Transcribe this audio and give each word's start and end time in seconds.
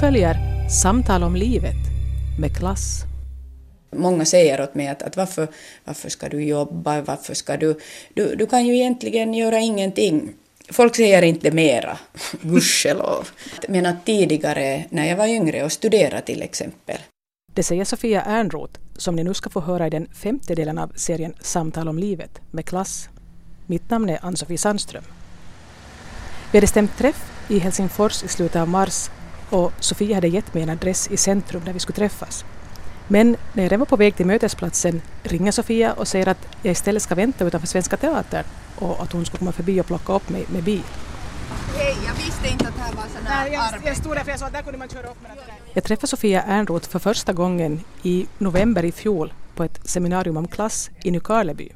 följer 0.00 0.68
Samtal 0.68 1.22
om 1.22 1.36
livet 1.36 1.76
med 2.38 2.56
klass. 2.56 3.02
Många 3.96 4.24
säger 4.24 4.60
åt 4.60 4.74
mig 4.74 4.88
att, 4.88 5.02
att 5.02 5.16
varför, 5.16 5.48
varför 5.84 6.08
ska 6.08 6.28
du 6.28 6.44
jobba, 6.44 7.00
varför 7.00 7.34
ska 7.34 7.56
du, 7.56 7.78
du... 8.14 8.34
Du 8.36 8.46
kan 8.46 8.66
ju 8.66 8.74
egentligen 8.74 9.34
göra 9.34 9.60
ingenting. 9.60 10.32
Folk 10.70 10.96
säger 10.96 11.22
inte 11.22 11.50
mera, 11.50 11.98
gudskelov. 12.42 13.28
Men 13.68 13.86
att 13.86 14.06
tidigare, 14.06 14.84
när 14.90 15.08
jag 15.08 15.16
var 15.16 15.26
yngre 15.26 15.64
och 15.64 15.72
studerade 15.72 16.22
till 16.22 16.42
exempel. 16.42 16.98
Det 17.54 17.62
säger 17.62 17.84
Sofia 17.84 18.22
Ernroth, 18.22 18.80
som 18.96 19.16
ni 19.16 19.24
nu 19.24 19.34
ska 19.34 19.50
få 19.50 19.60
höra 19.60 19.86
i 19.86 19.90
den 19.90 20.06
femte 20.14 20.54
delen 20.54 20.78
av 20.78 20.92
serien 20.96 21.34
Samtal 21.40 21.88
om 21.88 21.98
livet 21.98 22.40
med 22.50 22.66
klass. 22.66 23.08
Mitt 23.66 23.90
namn 23.90 24.10
är 24.10 24.18
Ann-Sofie 24.22 24.58
Sandström. 24.58 25.04
Vi 26.52 26.58
hade 26.58 26.66
stämt 26.66 26.98
träff 26.98 27.32
i 27.48 27.58
Helsingfors 27.58 28.24
i 28.24 28.28
slutet 28.28 28.56
av 28.56 28.68
mars 28.68 29.10
och 29.50 29.72
Sofia 29.80 30.14
hade 30.14 30.28
gett 30.28 30.54
mig 30.54 30.62
en 30.62 30.70
adress 30.70 31.08
i 31.10 31.16
centrum 31.16 31.62
där 31.64 31.72
vi 31.72 31.78
skulle 31.78 31.96
träffas. 31.96 32.44
Men 33.08 33.36
när 33.52 33.62
jag 33.62 33.72
redan 33.72 33.78
var 33.78 33.86
på 33.86 33.96
väg 33.96 34.16
till 34.16 34.26
mötesplatsen 34.26 35.02
ringer 35.22 35.52
Sofia 35.52 35.92
och 35.92 36.08
säger 36.08 36.28
att 36.28 36.48
jag 36.62 36.72
istället 36.72 37.02
ska 37.02 37.14
vänta 37.14 37.44
utanför 37.44 37.66
Svenska 37.66 37.96
Teatern 37.96 38.44
och 38.76 39.02
att 39.02 39.12
hon 39.12 39.26
ska 39.26 39.38
komma 39.38 39.52
förbi 39.52 39.80
och 39.80 39.86
plocka 39.86 40.12
upp 40.12 40.28
mig 40.28 40.44
med 40.48 40.62
bil. 40.62 40.82
Hej, 41.76 41.96
jag 42.06 42.14
visste 42.14 42.48
inte 42.48 42.68
att 42.68 42.74
det 42.74 42.80
här 42.80 42.92
var 42.92 43.02
sån 43.02 43.26
här 43.26 43.44
Nej, 43.44 43.52
jag, 43.52 43.86
jag 43.90 43.96
stod 43.96 44.16
där 44.16 44.24
för 44.24 44.30
jag 44.30 44.40
sa 44.40 44.46
att 44.46 44.52
där 44.52 44.62
kunde 44.62 44.78
man 44.78 44.88
köra 44.88 45.06
upp 45.06 45.22
med 45.22 45.30
det 45.30 45.34
där. 45.34 45.54
Jag 45.72 45.84
träffade 45.84 46.06
Sofia 46.06 46.42
Ernroth 46.42 46.88
för 46.88 46.98
första 46.98 47.32
gången 47.32 47.80
i 48.02 48.26
november 48.38 48.84
i 48.84 48.92
fjol 48.92 49.32
på 49.54 49.64
ett 49.64 49.80
seminarium 49.88 50.36
om 50.36 50.48
klass 50.48 50.90
i 51.02 51.10
Nykarleby. 51.10 51.68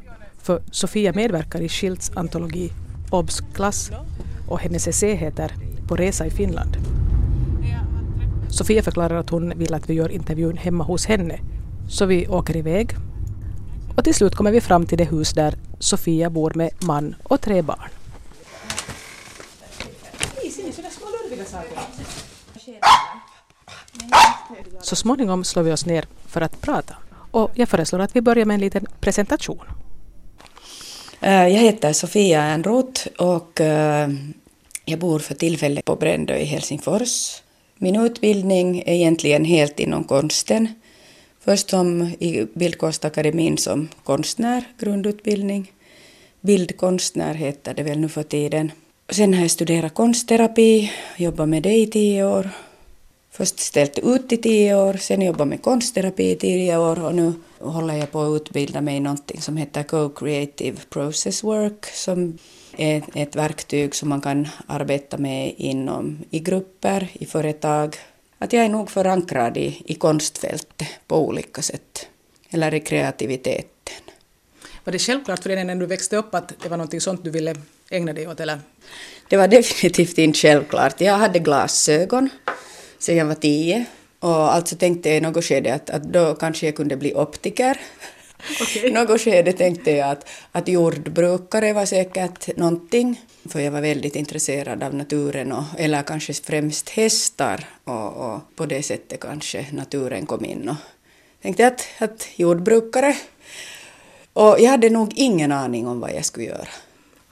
För 0.43 0.63
Sofia 0.71 1.13
medverkar 1.13 1.61
i 1.61 1.69
Schilds 1.69 2.11
antologi 2.15 2.73
Obs 3.11 3.43
klass 3.55 3.91
och 4.49 4.61
hennes 4.61 4.89
essä 4.89 5.15
heter 5.15 5.53
På 5.89 5.97
resa 5.97 6.27
i 6.27 6.31
Finland. 6.31 6.77
Sofia 8.51 8.83
förklarar 8.83 9.17
att 9.17 9.31
hon 9.31 9.59
vill 9.59 9.75
att 9.75 9.91
vi 9.91 9.95
gör 9.95 10.09
intervjun 10.09 10.57
hemma 10.57 10.85
hos 10.85 11.07
henne. 11.07 11.41
Så 11.91 12.07
vi 12.07 12.29
åker 12.29 12.57
iväg. 12.57 12.91
Och 13.97 14.05
till 14.05 14.15
slut 14.15 14.35
kommer 14.35 14.51
vi 14.51 14.61
fram 14.61 14.87
till 14.87 14.99
det 14.99 15.05
hus 15.05 15.33
där 15.33 15.55
Sofia 15.79 16.31
bor 16.31 16.53
med 16.55 16.71
man 16.81 17.15
och 17.23 17.41
tre 17.41 17.63
barn. 17.63 17.89
Så 24.81 24.97
småningom 24.97 25.45
slår 25.45 25.63
vi 25.63 25.73
oss 25.73 25.87
ner 25.87 26.05
för 26.27 26.41
att 26.41 26.61
prata. 26.61 26.97
Och 27.31 27.51
jag 27.55 27.69
föreslår 27.69 27.99
att 27.99 28.17
vi 28.17 28.21
börjar 28.21 28.45
med 28.45 28.55
en 28.55 28.61
liten 28.61 28.87
presentation. 29.01 29.65
Eh, 31.21 31.33
jag 31.33 31.61
heter 31.61 31.93
Sofia 31.93 32.43
Enroth 32.43 33.07
och 33.19 33.61
eh, 33.61 34.09
jag 34.85 34.99
bor 34.99 35.19
för 35.19 35.35
tillfället 35.35 35.85
på 35.85 35.97
Brändö 35.97 36.37
i 36.37 36.45
Helsingfors. 36.45 37.43
Min 37.79 37.97
utbildning 37.97 38.83
är 38.87 38.95
egentligen 38.95 39.45
helt 39.45 39.81
inom 39.81 40.05
konsten. 40.05 40.69
Först 41.41 41.71
som 41.71 42.03
i 42.03 42.47
Bildkonstakademin 42.55 43.59
som 43.59 43.89
konstnär, 44.05 44.65
grundutbildning. 44.79 45.73
Bildkonstnär 46.41 47.35
heter 47.35 47.75
det 47.75 47.83
väl 47.83 47.99
nu 47.99 48.09
för 48.09 48.23
tiden. 48.23 48.73
Sen 49.09 49.35
har 49.35 49.43
jag 49.43 49.51
studerat 49.51 49.95
konstterapi, 49.95 50.93
jobbat 51.17 51.49
med 51.49 51.63
det 51.63 51.75
i 51.75 51.87
tio 51.87 52.25
år. 52.25 52.51
Först 53.31 53.59
ställt 53.59 53.99
ut 53.99 54.33
i 54.33 54.37
tio 54.37 54.75
år, 54.75 54.95
sen 54.95 55.23
jobbat 55.23 55.49
med 55.49 55.63
konstterapi 55.63 56.31
i 56.31 56.37
tio 56.37 56.79
år 56.79 57.05
och 57.05 57.15
nu 57.15 57.33
håller 57.59 57.95
jag 57.95 58.13
på 58.13 58.23
att 58.23 58.41
utbilda 58.41 58.81
mig 58.81 58.97
i 58.97 59.01
någonting 59.01 59.41
som 59.41 59.57
heter 59.57 59.83
Co-Creative 59.83 60.77
Process 60.91 61.45
Work 61.45 61.87
som 61.87 62.39
är 62.79 63.03
ett 63.15 63.37
verktyg 63.37 63.95
som 63.95 64.09
man 64.09 64.21
kan 64.21 64.49
arbeta 64.67 65.19
med 65.19 65.55
inom, 65.57 66.19
i 66.31 66.39
grupper, 66.39 67.09
i 67.13 67.27
företag. 67.27 67.97
Att 68.39 68.53
jag 68.53 68.65
är 68.65 68.69
nog 68.69 68.91
förankrad 68.91 69.57
i, 69.57 69.83
i 69.85 69.95
konstfältet 69.95 70.89
på 71.07 71.27
olika 71.27 71.63
sätt, 71.63 72.09
eller 72.51 72.75
i 72.75 72.81
kreativiteten. 72.81 74.03
Var 74.85 74.93
det 74.93 74.99
självklart 74.99 75.43
för 75.43 75.49
dig 75.49 75.65
när 75.65 75.75
du 75.75 75.87
växte 75.87 76.17
upp 76.17 76.35
att 76.35 76.53
det 76.63 76.69
var 76.69 76.77
något 76.77 77.03
sånt 77.03 77.25
du 77.25 77.31
ville 77.31 77.55
ägna 77.91 78.13
dig 78.13 78.29
åt 78.29 78.41
eller? 78.41 78.61
Det 79.29 79.37
var 79.37 79.49
definitivt 79.49 80.19
inte 80.19 80.39
självklart. 80.39 81.01
Jag 81.01 81.19
hade 81.19 81.39
glasögon 81.39 82.29
sedan 82.99 83.17
jag 83.17 83.27
var 83.27 83.35
tio. 83.35 83.85
Och 84.21 84.55
alltså 84.55 84.77
tänkte 84.77 85.09
jag 85.09 85.19
i 85.19 85.21
något 85.21 85.45
skede 85.45 85.75
att, 85.75 85.91
att 85.91 86.03
då 86.03 86.35
kanske 86.35 86.67
jag 86.67 86.77
kunde 86.77 86.97
bli 86.97 87.15
optiker. 87.15 87.81
I 88.85 88.91
något 88.91 89.21
skede 89.21 89.53
tänkte 89.53 89.91
jag 89.91 90.11
att, 90.11 90.29
att 90.53 90.69
jordbrukare 90.69 91.73
var 91.73 91.87
säkert 91.87 92.57
någonting. 92.57 93.21
För 93.49 93.61
jag 93.61 93.71
var 93.71 93.81
väldigt 93.81 94.17
intresserad 94.17 94.83
av 94.83 94.95
naturen, 94.95 95.53
och, 95.53 95.65
eller 95.77 96.03
kanske 96.03 96.35
främst 96.35 96.89
hästar. 96.89 97.65
Och, 97.85 98.17
och 98.17 98.41
på 98.57 98.67
det 98.67 98.83
sättet 98.83 99.21
kanske 99.21 99.67
naturen 99.73 100.27
kom 100.27 100.45
in. 100.45 100.69
Och 100.69 100.77
tänkte 101.43 101.67
att, 101.67 101.89
att 101.99 102.29
jordbrukare. 102.37 103.17
Och 104.33 104.57
jag 104.59 104.71
hade 104.71 104.91
nog 104.91 105.13
ingen 105.15 105.53
aning 105.53 105.87
om 105.87 106.01
vad 106.01 106.13
jag 106.15 106.25
skulle 106.25 106.47
göra. 106.47 106.69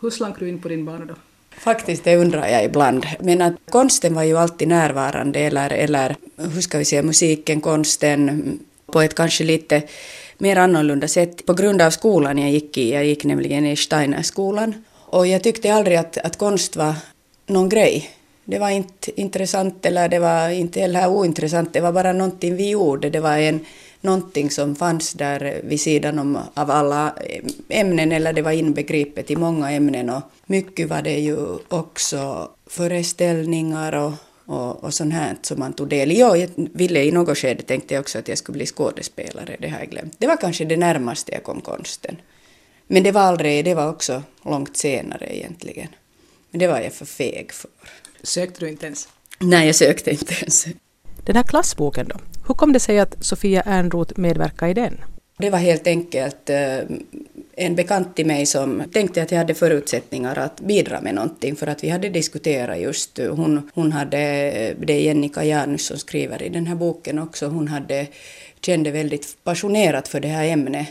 Hur 0.00 0.11
slank 0.11 0.39
du 0.39 0.49
in 0.49 0.61
på 0.61 0.69
din 0.69 0.84
bana 0.84 1.05
då? 1.05 1.15
Faktiskt, 1.59 2.05
det 2.05 2.16
undrar 2.16 2.49
jag 2.49 2.65
ibland. 2.65 3.06
Men 3.21 3.43
att 3.43 3.55
konsten 3.71 4.15
var 4.15 4.22
ju 4.22 4.39
alltid 4.39 4.69
närvarande, 4.69 5.39
eller, 5.39 5.71
eller 5.72 6.16
hur 6.37 6.61
ska 6.61 6.78
vi 6.78 6.84
säga, 6.84 7.03
musiken, 7.03 7.61
konsten, 7.61 8.59
på 8.87 9.00
ett 9.00 9.15
kanske 9.15 9.45
lite 9.45 9.83
mer 10.39 10.57
annorlunda 10.57 11.09
sätt. 11.09 11.47
På 11.47 11.55
grund 11.55 11.83
av 11.83 11.91
skolan 11.91 12.39
jag 12.39 12.51
gick 12.51 12.79
i, 12.79 12.93
jag 12.93 13.05
gick 13.05 13.25
nämligen 13.25 13.67
i 13.67 13.77
Steinerskolan, 13.77 14.85
och 14.95 15.27
jag 15.27 15.43
tyckte 15.43 15.75
aldrig 15.75 15.97
att, 15.97 16.19
att 16.19 16.39
konst 16.39 16.77
var 16.77 16.95
någon 17.47 17.69
grej. 17.69 18.11
Det 18.45 18.59
var 18.59 18.71
inte 18.71 19.21
intressant 19.21 19.87
eller 19.87 20.09
det 20.09 20.19
var 20.19 20.49
inte 20.49 20.81
heller 20.81 21.09
ointressant, 21.09 21.73
det 21.73 21.81
var 21.81 21.93
bara 21.93 22.13
någonting 22.13 22.57
vi 22.57 22.71
gjorde. 22.71 23.11
Det 23.11 23.21
var 23.21 23.39
en, 23.39 23.61
någonting 24.01 24.51
som 24.51 24.77
fanns 24.77 25.13
där 25.13 25.61
vid 25.65 25.81
sidan 25.81 26.19
om, 26.19 26.39
av 26.55 26.71
alla 26.71 27.15
ämnen, 27.69 28.13
eller 28.13 28.33
det 28.33 28.43
var 28.43 28.53
inbegripet 28.53 29.31
i 29.31 29.37
många 29.37 29.71
ämnen. 29.71 30.11
Och 30.11 30.23
mycket 30.47 30.89
var 30.89 31.03
det 31.03 31.19
ju 31.19 31.37
också 31.69 32.51
föreställningar 32.67 33.95
och, 33.95 34.13
och, 34.47 34.84
och 34.84 34.95
sånt 34.95 35.12
här 35.12 35.37
som 35.43 35.59
man 35.59 35.73
tog 35.73 35.89
del 35.89 36.12
i. 36.12 36.19
Ja, 36.19 36.37
jag 36.37 36.51
ville 36.55 37.05
i 37.05 37.12
något 37.12 37.39
skede 37.39 37.62
tänkte 37.62 37.95
jag 37.95 38.01
också 38.01 38.19
att 38.19 38.29
jag 38.29 38.39
skulle 38.39 38.57
bli 38.57 38.67
skådespelare, 38.67 39.57
det 39.59 39.69
har 39.69 39.79
jag 39.79 39.91
glömt. 39.91 40.15
Det 40.19 40.27
var 40.27 40.37
kanske 40.37 40.65
det 40.65 40.77
närmaste 40.77 41.33
jag 41.33 41.43
kom 41.43 41.61
konsten. 41.61 42.17
Men 42.87 43.03
det 43.03 43.12
var 43.12 43.21
aldrig, 43.21 43.65
det 43.65 43.75
var 43.75 43.89
också 43.89 44.23
långt 44.45 44.77
senare 44.77 45.37
egentligen. 45.37 45.89
Men 46.51 46.59
det 46.59 46.67
var 46.67 46.81
jag 46.81 46.93
för 46.93 47.07
feg 47.07 47.53
för. 47.53 47.71
Sökte 48.23 48.61
du 48.61 48.69
inte 48.69 48.87
ens? 48.87 49.09
Nej, 49.41 49.67
jag 49.67 49.75
sökte 49.75 50.11
inte 50.11 50.34
ens. 50.34 50.67
Den 51.25 51.37
här 51.37 51.43
klassboken 51.43 52.09
då? 52.09 52.17
Hur 52.47 52.55
kom 52.55 52.73
det 52.73 52.81
sig 52.81 52.99
att 52.99 53.25
Sofia 53.25 53.63
Ernroth 53.63 54.19
medverkade 54.19 54.71
i 54.71 54.75
den? 54.75 55.01
Det 55.39 55.51
var 55.51 55.59
helt 55.59 55.87
enkelt 55.87 56.51
eh, 56.51 56.78
en 57.59 57.75
bekant 57.75 58.17
till 58.17 58.27
mig 58.27 58.47
som 58.47 58.83
tänkte 58.93 59.22
att 59.22 59.31
jag 59.31 59.39
hade 59.39 59.55
förutsättningar 59.55 60.39
att 60.39 60.61
bidra 60.61 61.00
med 61.00 61.15
någonting 61.15 61.56
för 61.56 61.67
att 61.67 61.84
vi 61.84 61.89
hade 61.89 62.09
diskuterat 62.09 62.78
just, 62.78 63.19
hon, 63.19 63.71
hon 63.75 63.93
hade, 63.93 64.19
det 64.81 64.93
är 64.93 65.00
Jennika 65.00 65.44
Janus 65.44 65.87
som 65.87 65.99
skriver 65.99 66.43
i 66.43 66.49
den 66.49 66.66
här 66.66 66.75
boken 66.75 67.19
också, 67.19 67.47
hon 67.47 67.69
hade, 67.69 68.06
kände 68.61 68.91
väldigt 68.91 69.37
passionerat 69.45 70.09
för 70.09 70.21
det 70.21 70.28
här 70.28 70.45
ämnet, 70.45 70.87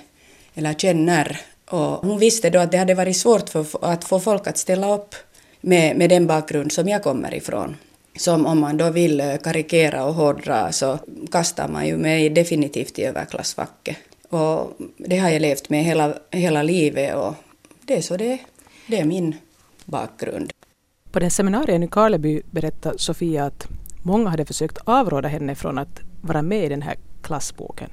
eller 0.56 0.74
känner, 0.74 1.42
och 1.66 1.80
hon 1.80 2.20
visste 2.20 2.50
då 2.50 2.60
att 2.60 2.72
det 2.72 2.78
hade 2.78 2.94
varit 2.94 3.18
svårt 3.18 3.50
för, 3.50 3.66
att 3.82 4.04
få 4.04 4.20
folk 4.20 4.48
att 4.48 4.58
ställa 4.58 4.96
upp 4.96 5.16
med, 5.62 5.98
med 5.98 6.10
den 6.10 6.28
bakgrund 6.28 6.72
som 6.72 6.88
jag 6.88 7.04
kommer 7.04 7.34
ifrån. 7.34 7.76
Som 8.18 8.46
om 8.46 8.60
man 8.60 8.78
då 8.78 8.90
vill 8.90 9.38
karikera 9.44 10.06
och 10.06 10.14
hårdra 10.14 10.72
så 10.72 11.00
kastar 11.32 11.68
man 11.68 11.88
ju 11.88 11.98
mig 11.98 12.30
definitivt 12.30 13.00
i 13.00 13.04
överklassfacket. 13.04 13.98
Och 14.30 14.74
det 14.98 15.18
har 15.18 15.30
jag 15.30 15.42
levt 15.42 15.70
med 15.70 15.84
hela, 15.84 16.14
hela 16.32 16.64
livet 16.64 17.16
och 17.16 17.34
det 17.82 17.98
är 17.98 18.02
så 18.02 18.18
det 18.18 18.32
är. 18.32 18.40
Det 18.88 19.00
är 19.00 19.06
min 19.06 19.36
bakgrund. 19.86 20.54
På 21.12 21.20
den 21.20 21.32
seminarien 21.32 21.84
i 21.84 21.88
Karleby 21.88 22.42
berättade 22.52 23.00
Sofia 23.00 23.46
att 23.46 23.68
många 24.04 24.30
hade 24.30 24.46
försökt 24.46 24.78
avråda 24.84 25.28
henne 25.28 25.56
från 25.56 25.78
att 25.78 26.00
vara 26.22 26.42
med 26.42 26.66
i 26.66 26.70
den 26.70 26.82
här 26.82 26.96
klassboken. 27.22 27.90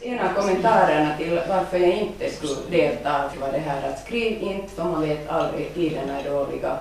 En 0.00 0.18
av 0.18 0.34
kommentarerna 0.34 1.16
till 1.16 1.40
varför 1.48 1.78
jag 1.78 1.96
inte 1.96 2.30
skulle 2.30 2.70
delta 2.70 3.30
var 3.40 3.52
det 3.52 3.58
här 3.58 3.88
att 3.88 4.06
skriv 4.06 4.42
inte 4.42 4.68
för 4.74 4.84
man 4.84 5.02
vet 5.02 5.28
aldrig, 5.28 5.74
tiderna 5.74 6.20
är 6.20 6.30
dåliga 6.30 6.78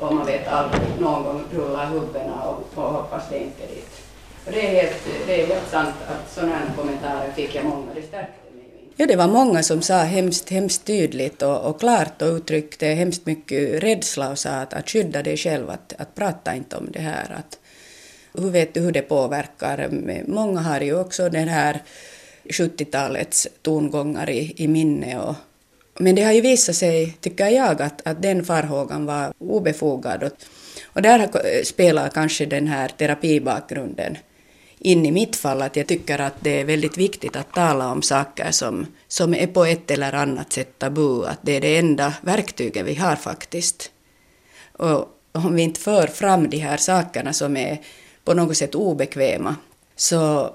och 0.00 0.14
man 0.14 0.26
vet 0.26 0.48
aldrig, 0.48 0.82
någon 1.00 1.24
gång 1.24 1.42
rullar 1.52 1.86
hubborna 1.86 2.42
och, 2.42 2.78
och 2.84 2.92
hoppas 2.92 3.28
det 3.30 3.38
inte 3.38 3.66
dit. 3.66 4.02
Och 4.46 4.52
det 4.52 4.66
är 4.66 4.82
helt, 4.82 5.08
det 5.26 5.42
är 5.42 5.46
helt 5.46 5.68
sant 5.68 5.94
att 6.08 6.32
sådana 6.32 6.52
här 6.52 6.66
kommentarer 6.76 7.32
fick 7.32 7.54
jag 7.54 7.64
många, 7.64 7.94
det 7.94 8.00
inte. 8.00 8.45
Ja, 8.98 9.06
det 9.06 9.16
var 9.16 9.28
många 9.28 9.62
som 9.62 9.82
sa 9.82 10.02
hemskt, 10.02 10.50
hemskt 10.50 10.84
tydligt 10.84 11.42
och, 11.42 11.60
och 11.70 11.80
klart 11.80 12.22
och 12.22 12.28
uttryckte 12.28 12.86
hemskt 12.86 13.26
mycket 13.26 13.82
rädsla 13.82 14.30
och 14.30 14.38
sa 14.38 14.50
att, 14.50 14.74
att 14.74 14.90
skydda 14.90 15.22
dig 15.22 15.36
själv, 15.36 15.70
att, 15.70 15.92
att 15.98 16.14
prata 16.14 16.54
inte 16.54 16.76
om 16.76 16.88
det 16.92 17.00
här. 17.00 17.36
Att, 17.38 17.58
hur 18.42 18.50
vet 18.50 18.74
du 18.74 18.80
hur 18.80 18.92
det 18.92 19.02
påverkar? 19.02 19.88
Många 20.26 20.60
har 20.60 20.80
ju 20.80 21.00
också 21.00 21.28
den 21.28 21.48
här 21.48 21.82
70-talets 22.44 23.48
tongångar 23.62 24.30
i, 24.30 24.52
i 24.56 24.68
minne. 24.68 25.18
Och, 25.18 25.34
men 25.98 26.14
det 26.14 26.22
har 26.22 26.32
ju 26.32 26.40
visat 26.40 26.76
sig, 26.76 27.16
tycker 27.20 27.48
jag, 27.48 27.82
att, 27.82 28.06
att 28.06 28.22
den 28.22 28.44
farhågan 28.44 29.06
var 29.06 29.32
obefogad. 29.38 30.22
Och, 30.22 30.32
Och 30.84 31.02
där 31.02 31.28
spelar 31.64 32.08
kanske 32.08 32.46
den 32.46 32.66
här 32.66 32.88
terapibakgrunden 32.88 34.16
in 34.86 35.06
i 35.06 35.10
mitt 35.10 35.36
fall 35.36 35.62
att 35.62 35.76
jag 35.76 35.86
tycker 35.86 36.18
att 36.18 36.34
det 36.40 36.60
är 36.60 36.64
väldigt 36.64 36.96
viktigt 36.98 37.36
att 37.36 37.52
tala 37.54 37.92
om 37.92 38.02
saker 38.02 38.50
som, 38.50 38.86
som 39.08 39.34
är 39.34 39.46
på 39.46 39.64
ett 39.64 39.90
eller 39.90 40.12
annat 40.12 40.52
sätt 40.52 40.78
tabu, 40.78 41.24
att 41.24 41.38
det 41.42 41.56
är 41.56 41.60
det 41.60 41.78
enda 41.78 42.14
verktyget 42.20 42.86
vi 42.86 42.94
har 42.94 43.16
faktiskt. 43.16 43.90
Och 44.72 45.08
om 45.32 45.54
vi 45.54 45.62
inte 45.62 45.80
för 45.80 46.06
fram 46.06 46.50
de 46.50 46.58
här 46.58 46.76
sakerna 46.76 47.32
som 47.32 47.56
är 47.56 47.80
på 48.24 48.34
något 48.34 48.56
sätt 48.56 48.74
obekväma, 48.74 49.56
så 49.96 50.40
eh, 50.42 50.50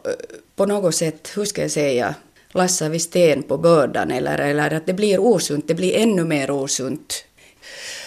på 0.56 0.66
något 0.66 0.96
sätt, 0.96 1.32
hur 1.36 1.46
ska 1.46 1.62
jag 1.62 1.72
säga, 1.72 2.16
lassar 2.52 2.90
vi 2.90 3.00
sten 3.00 3.44
på 3.44 3.58
bördan 3.58 4.12
eller, 4.12 4.38
eller 4.38 4.74
att 4.74 4.86
det 4.86 4.94
blir 4.94 5.20
osunt, 5.20 5.68
det 5.68 5.76
blir 5.76 5.96
ännu 5.96 6.24
mer 6.24 6.52
osunt. 6.52 7.26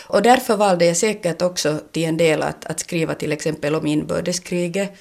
Och 0.07 0.23
därför 0.23 0.57
valde 0.57 0.85
jag 0.85 0.97
säkert 0.97 1.43
också 1.43 1.81
till 1.93 2.05
en 2.05 2.17
del 2.17 2.43
att, 2.43 2.65
att 2.65 2.81
skriva 2.81 3.15
till 3.15 3.33
exempel 3.33 3.75
om 3.75 3.87
inbördeskriget 3.87 4.93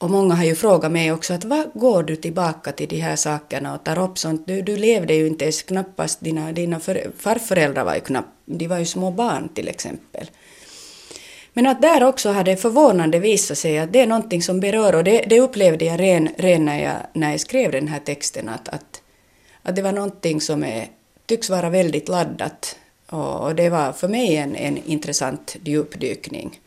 och 0.00 0.10
många 0.10 0.34
har 0.34 0.44
ju 0.44 0.54
frågat 0.54 0.92
mig 0.92 1.12
också 1.12 1.34
att 1.34 1.44
vad 1.44 1.70
går 1.74 2.02
du 2.02 2.16
tillbaka 2.16 2.72
till 2.72 2.88
de 2.88 3.00
här 3.00 3.16
sakerna 3.16 3.74
och 3.74 3.84
tar 3.84 3.98
upp 3.98 4.18
sånt? 4.18 4.46
Du, 4.46 4.62
du 4.62 4.76
levde 4.76 5.14
ju 5.14 5.26
inte 5.26 5.44
ens 5.44 5.62
knappast, 5.62 6.20
dina, 6.20 6.52
dina 6.52 6.80
för, 6.80 7.10
farföräldrar 7.18 7.84
var 7.84 7.94
ju 7.94 8.00
knappt, 8.00 8.28
de 8.44 8.68
var 8.68 8.78
ju 8.78 8.84
små 8.84 9.10
barn 9.10 9.48
till 9.48 9.68
exempel. 9.68 10.30
Men 11.52 11.66
att 11.66 11.82
där 11.82 12.04
också 12.04 12.30
har 12.30 12.44
det 12.44 12.56
förvånande 12.56 13.18
visat 13.18 13.58
sig 13.58 13.78
att 13.78 13.92
det 13.92 14.00
är 14.00 14.06
någonting 14.06 14.42
som 14.42 14.60
berör 14.60 14.94
och 14.94 15.04
det, 15.04 15.24
det 15.28 15.40
upplevde 15.40 15.84
jag 15.84 16.00
ren, 16.00 16.28
ren 16.36 16.64
när, 16.64 16.82
jag, 16.82 16.96
när 17.12 17.30
jag 17.30 17.40
skrev 17.40 17.72
den 17.72 17.88
här 17.88 18.00
texten 18.00 18.48
att, 18.48 18.68
att, 18.68 19.02
att 19.62 19.76
det 19.76 19.82
var 19.82 19.92
någonting 19.92 20.40
som 20.40 20.64
är, 20.64 20.86
tycks 21.26 21.50
vara 21.50 21.70
väldigt 21.70 22.08
laddat 22.08 22.76
och, 23.06 23.40
och 23.40 23.54
det 23.54 23.70
var 23.70 23.92
för 23.92 24.08
mig 24.08 24.36
en, 24.36 24.56
en 24.56 24.78
intressant 24.86 25.56
djupdykning. 25.64 26.60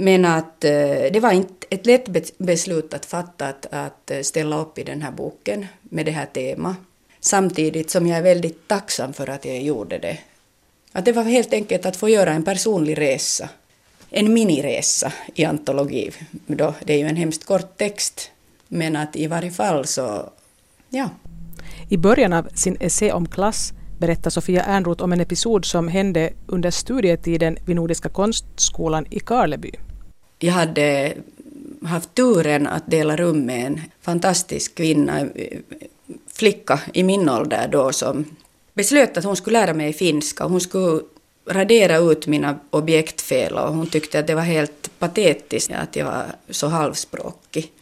Men 0.00 0.24
att 0.24 0.64
eh, 0.64 0.70
det 1.12 1.20
var 1.22 1.32
inte 1.32 1.66
ett 1.70 1.86
lätt 1.86 2.38
beslut 2.38 2.94
att 2.94 3.06
fatta 3.06 3.48
att, 3.48 3.66
att 3.70 4.10
eh, 4.10 4.20
ställa 4.20 4.60
upp 4.60 4.78
i 4.78 4.84
den 4.84 5.02
här 5.02 5.10
boken 5.10 5.66
med 5.82 6.06
det 6.06 6.12
här 6.12 6.26
temat. 6.26 6.76
Samtidigt 7.20 7.90
som 7.90 8.06
jag 8.06 8.18
är 8.18 8.22
väldigt 8.22 8.68
tacksam 8.68 9.12
för 9.12 9.30
att 9.30 9.44
jag 9.44 9.62
gjorde 9.62 9.98
det. 9.98 10.18
Att 10.92 11.04
det 11.04 11.12
var 11.12 11.22
helt 11.22 11.52
enkelt 11.52 11.86
att 11.86 11.96
få 11.96 12.08
göra 12.08 12.32
en 12.32 12.44
personlig 12.44 12.98
resa. 12.98 13.48
En 14.10 14.32
miniresa 14.32 15.12
i 15.34 15.44
antologi. 15.44 16.10
Då, 16.46 16.74
det 16.84 16.92
är 16.92 16.98
ju 16.98 17.06
en 17.06 17.16
hemskt 17.16 17.44
kort 17.44 17.76
text. 17.76 18.30
Men 18.68 18.96
att 18.96 19.16
i 19.16 19.26
varje 19.26 19.50
fall 19.50 19.86
så, 19.86 20.30
ja. 20.88 21.10
I 21.88 21.96
början 21.96 22.32
av 22.32 22.48
sin 22.54 22.76
essä 22.80 23.12
om 23.12 23.28
klass 23.28 23.72
berättar 23.98 24.30
Sofia 24.30 24.62
Ernroth 24.62 25.04
om 25.04 25.12
en 25.12 25.20
episod 25.20 25.64
som 25.64 25.88
hände 25.88 26.32
under 26.46 26.70
studietiden 26.70 27.58
vid 27.66 27.76
Nordiska 27.76 28.08
konstskolan 28.08 29.06
i 29.10 29.20
Karleby. 29.20 29.72
Jag 30.38 30.52
hade 30.52 31.14
haft 31.82 32.14
turen 32.14 32.66
att 32.66 32.86
dela 32.86 33.16
rum 33.16 33.46
med 33.46 33.66
en 33.66 33.80
fantastisk 34.00 34.74
kvinna, 34.74 35.28
flicka 36.32 36.80
i 36.94 37.02
min 37.02 37.28
ålder 37.28 37.68
då, 37.72 37.92
som 37.92 38.24
beslöt 38.74 39.16
att 39.16 39.24
hon 39.24 39.36
skulle 39.36 39.60
lära 39.60 39.74
mig 39.74 39.92
finska 39.92 40.44
och 40.44 40.50
hon 40.50 40.60
skulle 40.60 41.00
radera 41.46 41.96
ut 41.96 42.26
mina 42.26 42.58
objektfel 42.70 43.52
och 43.52 43.74
hon 43.74 43.86
tyckte 43.86 44.18
att 44.18 44.26
det 44.26 44.34
var 44.34 44.42
helt 44.42 44.90
patetiskt 44.98 45.70
att 45.70 45.96
jag 45.96 46.04
var 46.04 46.24
så 46.50 46.66
halvspråkig. 46.66 47.72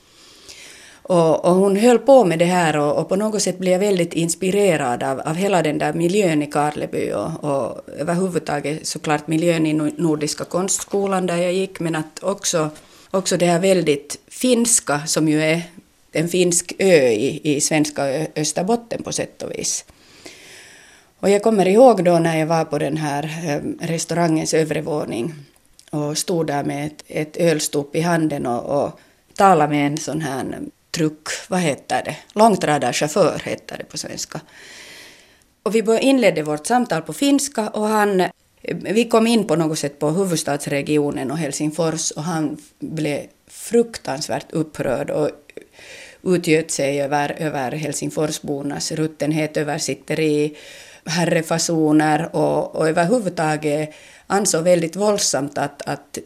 Och, 1.08 1.44
och, 1.44 1.55
hon 1.55 1.76
höll 1.76 1.99
på 1.99 2.25
med 2.25 2.38
det 2.38 2.44
här 2.44 2.76
och, 2.76 2.99
och, 2.99 3.08
på 3.08 3.17
något 3.17 3.43
sätt 3.43 3.58
blev 3.58 3.73
jag 3.73 3.79
väldigt 3.79 4.14
inspirerad 4.14 5.03
av, 5.03 5.20
av 5.20 5.35
hela 5.35 5.62
den 5.62 5.79
där 5.79 5.93
miljön 5.93 6.43
i 6.43 6.47
Karleby 6.47 7.12
och, 7.12 7.44
och 7.44 7.81
överhuvudtaget 7.99 8.87
såklart 8.87 9.26
miljön 9.26 9.67
i 9.67 9.73
Nordiska 9.73 10.44
konstskolan 10.44 11.26
där 11.26 11.37
jag 11.37 11.53
gick 11.53 11.81
men 11.81 11.97
att 11.97 12.23
också, 12.23 12.70
också 13.11 13.37
det 13.37 13.47
här 13.47 13.58
väldigt 13.58 14.19
finska 14.29 15.06
som 15.06 15.29
ju 15.29 15.43
är 15.43 15.62
en 16.12 16.29
finsk 16.29 16.73
ö 16.79 17.09
i, 17.09 17.41
i 17.56 17.61
svenska 17.61 18.26
Österbotten 18.37 19.02
på 19.02 19.12
sätt 19.12 19.43
och 19.43 19.50
vis. 19.50 19.85
Och 21.20 21.31
jag 21.31 21.43
kommer 21.43 21.69
ihåg 21.69 22.05
då 22.05 22.19
när 22.19 22.38
jag 22.38 22.47
var 22.47 22.64
på 22.64 22.79
den 22.79 22.97
här 22.97 23.43
ehm, 23.47 23.79
restaurangens 23.81 24.55
övre 24.55 24.82
våning 24.82 25.35
och 25.91 26.19
stod 26.19 26.47
där 26.47 26.64
med 26.64 26.87
ett, 26.87 27.05
ett 27.06 27.37
ölstop 27.37 27.97
i 27.97 28.00
handen 28.00 28.47
och, 28.47 28.85
och 28.85 29.00
talade 29.37 29.73
med 29.73 29.87
en 29.87 29.99
sån 29.99 30.20
här 30.20 30.44
truck, 30.97 31.29
vad 31.49 31.61
heter 31.61 32.03
det, 32.05 32.17
långtradarchaufför 32.33 33.43
heter 33.45 33.79
det 33.79 33.85
på 33.85 33.99
svenska. 33.99 34.41
Och 35.63 35.75
vi 35.75 35.99
inledde 36.01 36.43
vårt 36.43 36.67
samtal 36.67 37.03
på 37.03 37.13
finska 37.13 37.69
och 37.69 37.89
han, 37.89 38.23
vi 38.71 39.09
kom 39.09 39.27
in 39.27 39.47
på 39.47 39.57
något 39.57 39.79
sätt 39.79 39.99
på 39.99 40.11
huvudstadsregionen 40.11 41.31
och 41.31 41.39
Helsingfors 41.39 42.11
och 42.11 42.23
han 42.23 42.57
blev 42.79 43.21
fruktansvärt 43.49 44.53
upprörd 44.53 45.11
och 45.11 45.31
utgöt 46.23 46.71
sig 46.71 47.03
över, 47.03 47.37
över 47.39 47.73
Helsingforsbornas 47.73 48.93
ruttenhet, 48.93 49.57
översitteri, 49.57 50.57
herrefasoner 51.05 52.37
och, 52.37 52.77
och 52.77 52.89
överhuvudtaget 52.89 53.91
ansåg 54.27 54.65
väldigt 54.65 54.97
våldsamt 54.97 55.59
att, 55.59 55.83
att 55.83 56.19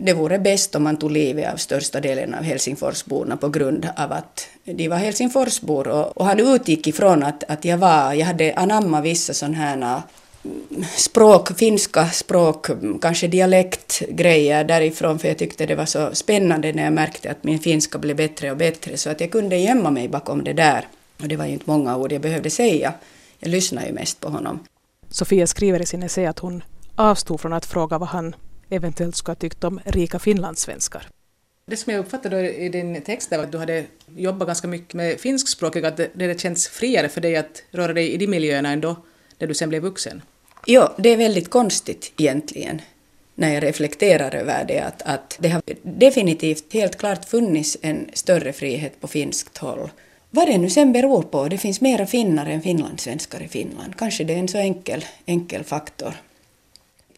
det 0.00 0.12
vore 0.12 0.38
bäst 0.38 0.74
om 0.74 0.82
man 0.82 0.96
tog 0.96 1.10
livet 1.10 1.52
av 1.52 1.56
största 1.56 2.00
delen 2.00 2.34
av 2.34 2.42
Helsingforsborna 2.42 3.36
på 3.36 3.48
grund 3.48 3.88
av 3.96 4.12
att 4.12 4.48
de 4.64 4.88
var 4.88 4.96
Helsingforsbor 4.96 5.88
och, 5.88 6.16
och 6.16 6.26
han 6.26 6.40
utgick 6.40 6.86
ifrån 6.86 7.22
att, 7.22 7.44
att 7.50 7.64
jag 7.64 7.78
var, 7.78 8.12
jag 8.12 8.26
hade 8.26 8.54
anammat 8.54 9.04
vissa 9.04 9.34
sådana 9.34 9.56
här 9.56 9.74
mm, 9.74 10.84
språk, 10.96 11.58
finska 11.58 12.06
språk, 12.08 12.68
mm, 12.68 12.98
kanske 12.98 13.28
dialektgrejer 13.28 14.64
därifrån 14.64 15.18
för 15.18 15.28
jag 15.28 15.38
tyckte 15.38 15.66
det 15.66 15.74
var 15.74 15.86
så 15.86 16.14
spännande 16.14 16.72
när 16.72 16.84
jag 16.84 16.92
märkte 16.92 17.30
att 17.30 17.44
min 17.44 17.58
finska 17.58 17.98
blev 17.98 18.16
bättre 18.16 18.50
och 18.50 18.56
bättre 18.56 18.96
så 18.96 19.10
att 19.10 19.20
jag 19.20 19.30
kunde 19.30 19.56
gömma 19.56 19.90
mig 19.90 20.08
bakom 20.08 20.44
det 20.44 20.52
där. 20.52 20.88
Och 21.20 21.28
det 21.28 21.36
var 21.36 21.46
ju 21.46 21.52
inte 21.52 21.70
många 21.70 21.96
ord 21.96 22.12
jag 22.12 22.20
behövde 22.20 22.50
säga. 22.50 22.94
Jag 23.38 23.50
lyssnade 23.50 23.86
ju 23.86 23.92
mest 23.92 24.20
på 24.20 24.28
honom. 24.28 24.60
Sofia 25.10 25.46
skriver 25.46 25.82
i 25.82 25.86
sin 25.86 26.02
essä 26.02 26.28
att 26.28 26.38
hon 26.38 26.62
avstod 26.96 27.40
från 27.40 27.52
att 27.52 27.66
fråga 27.66 27.98
vad 27.98 28.08
han 28.08 28.34
eventuellt 28.72 29.16
skulle 29.16 29.30
ha 29.30 29.40
tyckt 29.40 29.64
om 29.64 29.80
rika 29.84 30.18
finlandssvenskar. 30.18 31.08
Det 31.66 31.76
som 31.76 31.92
jag 31.92 32.00
uppfattade 32.00 32.54
i 32.56 32.68
din 32.68 33.02
text 33.02 33.30
var 33.30 33.38
att 33.38 33.52
du 33.52 33.58
hade 33.58 33.84
jobbat 34.16 34.46
ganska 34.46 34.68
mycket 34.68 34.94
med 34.94 35.20
finskspråkiga, 35.20 35.88
att 35.88 35.96
det, 35.96 36.10
det 36.14 36.40
känns 36.40 36.68
friare 36.68 37.08
för 37.08 37.20
dig 37.20 37.36
att 37.36 37.62
röra 37.70 37.92
dig 37.92 38.12
i 38.12 38.16
de 38.16 38.26
miljöerna 38.26 38.70
ändå 38.72 38.96
när 39.38 39.46
du 39.46 39.54
sen 39.54 39.68
blev 39.68 39.82
vuxen. 39.82 40.22
Ja, 40.66 40.94
det 40.98 41.08
är 41.08 41.16
väldigt 41.16 41.50
konstigt 41.50 42.12
egentligen 42.16 42.82
när 43.34 43.54
jag 43.54 43.62
reflekterar 43.62 44.34
över 44.34 44.64
det, 44.64 44.80
att, 44.80 45.02
att 45.02 45.36
det 45.40 45.48
har 45.48 45.62
definitivt 45.82 46.72
helt 46.72 46.98
klart 46.98 47.24
funnits 47.24 47.76
en 47.82 48.10
större 48.12 48.52
frihet 48.52 49.00
på 49.00 49.08
finskt 49.08 49.58
håll. 49.58 49.90
Vad 50.30 50.48
det 50.48 50.58
nu 50.58 50.70
sen 50.70 50.92
beror 50.92 51.22
på, 51.22 51.48
det 51.48 51.58
finns 51.58 51.80
mera 51.80 52.06
finnar 52.06 52.46
än 52.46 52.62
finlandssvenskar 52.62 53.42
i 53.42 53.48
Finland. 53.48 53.96
Kanske 53.96 54.24
det 54.24 54.34
är 54.34 54.38
en 54.38 54.48
så 54.48 54.58
enkel, 54.58 55.04
enkel 55.26 55.64
faktor. 55.64 56.14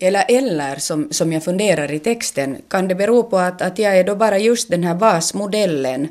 Eller, 0.05 0.25
eller 0.29 0.77
som, 0.77 1.09
som 1.11 1.33
jag 1.33 1.45
funderar 1.45 1.93
i 1.93 1.99
texten, 1.99 2.57
kan 2.69 2.89
det 2.89 2.95
bero 2.95 3.23
på 3.23 3.39
att, 3.39 3.63
att 3.63 3.79
jag 3.79 3.99
är 3.99 4.05
då 4.05 4.15
bara 4.15 4.39
just 4.39 4.71
den 4.71 4.85
här 4.85 4.95
basmodellen 4.95 6.09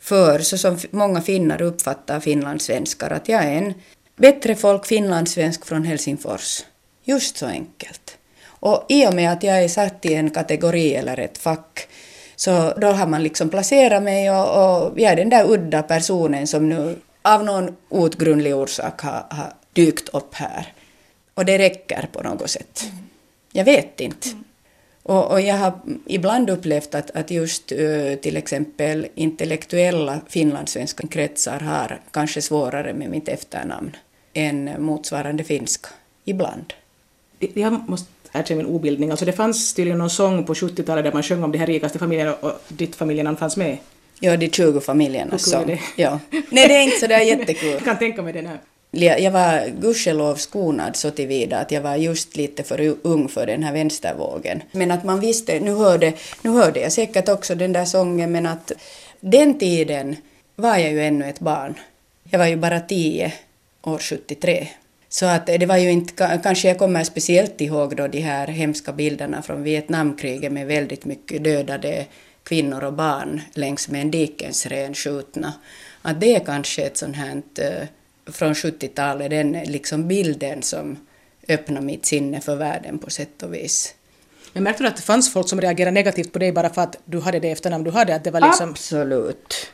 för, 0.00 0.38
så 0.38 0.58
som 0.58 0.78
många 0.90 1.20
finnar 1.22 1.62
uppfattar 1.62 2.20
finlandssvenskar, 2.20 3.10
att 3.10 3.28
jag 3.28 3.44
är 3.44 3.52
en 3.52 3.74
bättre 4.16 4.54
folk 4.54 4.86
finlandssvensk 4.86 5.66
från 5.66 5.84
Helsingfors. 5.84 6.64
Just 7.04 7.36
så 7.36 7.46
enkelt. 7.46 8.18
Och 8.48 8.84
i 8.88 9.06
och 9.06 9.14
med 9.14 9.32
att 9.32 9.42
jag 9.42 9.64
är 9.64 9.68
satt 9.68 10.06
i 10.06 10.14
en 10.14 10.30
kategori 10.30 10.94
eller 10.94 11.18
ett 11.18 11.38
fack, 11.38 11.88
så 12.36 12.72
då 12.76 12.86
har 12.86 13.06
man 13.06 13.22
liksom 13.22 13.48
placerat 13.48 14.02
mig 14.02 14.30
och, 14.30 14.46
och 14.46 15.00
jag 15.00 15.12
är 15.12 15.16
den 15.16 15.28
där 15.28 15.50
udda 15.50 15.82
personen 15.82 16.46
som 16.46 16.68
nu 16.68 16.96
av 17.22 17.44
någon 17.44 17.76
outgrundlig 17.88 18.56
orsak 18.56 19.00
har, 19.00 19.26
har 19.30 19.52
dykt 19.72 20.08
upp 20.08 20.34
här. 20.34 20.72
Och 21.34 21.44
det 21.44 21.58
räcker 21.58 22.08
på 22.12 22.22
något 22.22 22.50
sätt. 22.50 22.84
Jag 23.56 23.64
vet 23.64 24.00
inte. 24.00 24.28
Mm. 24.28 24.44
Och, 25.02 25.30
och, 25.30 25.40
jag 25.40 25.54
har 25.54 25.72
ibland 26.06 26.50
upplevt 26.50 26.94
att, 26.94 27.10
att 27.10 27.30
just 27.30 27.72
uh, 27.72 28.14
till 28.14 28.36
exempel 28.36 29.06
intellektuella 29.14 30.20
finlandssvenska 30.28 31.06
kretsar 31.06 31.60
har 31.60 32.00
kanske 32.10 32.42
svårare 32.42 32.94
med 32.94 33.10
mitt 33.10 33.28
efternamn 33.28 33.96
än 34.34 34.70
motsvarande 34.78 35.44
finska. 35.44 35.88
Ibland. 36.24 36.74
Jag 37.38 37.88
måste 37.88 38.10
erkänna 38.32 38.62
min 38.62 38.66
obildning. 38.66 39.10
Alltså 39.10 39.24
det 39.24 39.32
fanns 39.32 39.74
tydligen 39.74 39.98
någon 39.98 40.10
sång 40.10 40.44
på 40.44 40.54
70-talet 40.54 41.04
där 41.04 41.12
man 41.12 41.22
sjöng 41.22 41.44
om 41.44 41.52
de 41.52 41.58
här 41.58 41.66
rikaste 41.66 41.98
familjerna 41.98 42.34
och 42.34 42.52
ditt 42.68 42.96
familjenamn 42.96 43.36
fanns 43.36 43.56
med. 43.56 43.78
Ja, 44.20 44.36
de 44.36 44.50
20 44.50 44.80
familjerna. 44.80 45.38
Så. 45.38 45.76
Ja. 45.96 46.20
Nej, 46.30 46.68
det 46.68 46.76
är 46.76 46.82
inte 46.82 46.98
så 47.00 47.06
där 47.06 47.20
jättekul. 47.20 47.70
Jag 47.70 47.84
kan 47.84 47.98
tänka 47.98 48.22
mig 48.22 48.32
det 48.32 48.48
här. 48.48 48.60
Jag 49.02 49.30
var 49.30 49.68
gudskelov 49.80 50.34
skonad 50.34 50.96
så 50.96 51.10
tillvida 51.10 51.58
att 51.58 51.70
jag 51.70 51.80
var 51.80 51.96
just 51.96 52.36
lite 52.36 52.62
för 52.62 52.96
ung 53.02 53.28
för 53.28 53.46
den 53.46 53.62
här 53.62 53.72
vänstervågen. 53.72 54.62
Men 54.72 54.90
att 54.90 55.04
man 55.04 55.20
visste, 55.20 55.60
nu 55.60 55.74
hörde, 55.74 56.12
nu 56.42 56.50
hörde 56.50 56.80
jag 56.80 56.92
säkert 56.92 57.28
också 57.28 57.54
den 57.54 57.72
där 57.72 57.84
sången, 57.84 58.32
men 58.32 58.46
att 58.46 58.72
den 59.20 59.58
tiden 59.58 60.16
var 60.54 60.76
jag 60.76 60.92
ju 60.92 61.02
ännu 61.02 61.28
ett 61.28 61.40
barn. 61.40 61.74
Jag 62.30 62.38
var 62.38 62.46
ju 62.46 62.56
bara 62.56 62.80
tio 62.80 63.32
år 63.82 63.98
73. 63.98 64.68
Så 65.08 65.26
att 65.26 65.46
det 65.46 65.66
var 65.66 65.76
ju 65.76 65.90
inte, 65.90 66.40
kanske 66.42 66.68
jag 66.68 66.78
kommer 66.78 67.04
speciellt 67.04 67.60
ihåg 67.60 67.96
då 67.96 68.06
de 68.06 68.20
här 68.20 68.46
hemska 68.46 68.92
bilderna 68.92 69.42
från 69.42 69.62
Vietnamkriget 69.62 70.52
med 70.52 70.66
väldigt 70.66 71.04
mycket 71.04 71.44
dödade 71.44 72.06
kvinnor 72.42 72.84
och 72.84 72.92
barn 72.92 73.40
längs 73.54 73.88
med 73.88 74.00
en 74.00 74.10
dikensren 74.10 74.94
skjutna. 74.94 75.52
Att 76.02 76.20
det 76.20 76.34
är 76.34 76.40
kanske 76.40 76.82
ett 76.82 76.96
sånt 76.96 77.16
här 77.16 77.42
eh, 77.58 77.88
från 78.32 78.54
70-talet, 78.54 79.30
den 79.30 79.52
liksom 79.52 80.08
bilden 80.08 80.62
som 80.62 80.98
öppnar 81.48 81.80
mitt 81.80 82.06
sinne 82.06 82.40
för 82.40 82.56
världen 82.56 82.98
på 82.98 83.10
sätt 83.10 83.42
och 83.42 83.54
vis. 83.54 83.94
Men 84.52 84.62
märkte 84.62 84.82
du 84.82 84.88
att 84.88 84.96
det 84.96 85.02
fanns 85.02 85.32
folk 85.32 85.48
som 85.48 85.60
reagerade 85.60 85.90
negativt 85.90 86.32
på 86.32 86.38
dig 86.38 86.52
bara 86.52 86.70
för 86.70 86.82
att 86.82 86.96
du 87.04 87.20
hade 87.20 87.40
det 87.40 87.50
efternamn 87.50 87.84
du 87.84 87.90
hade? 87.90 88.14
Att 88.14 88.24
det 88.24 88.30
var 88.30 88.40
liksom... 88.40 88.70
Absolut. 88.70 89.70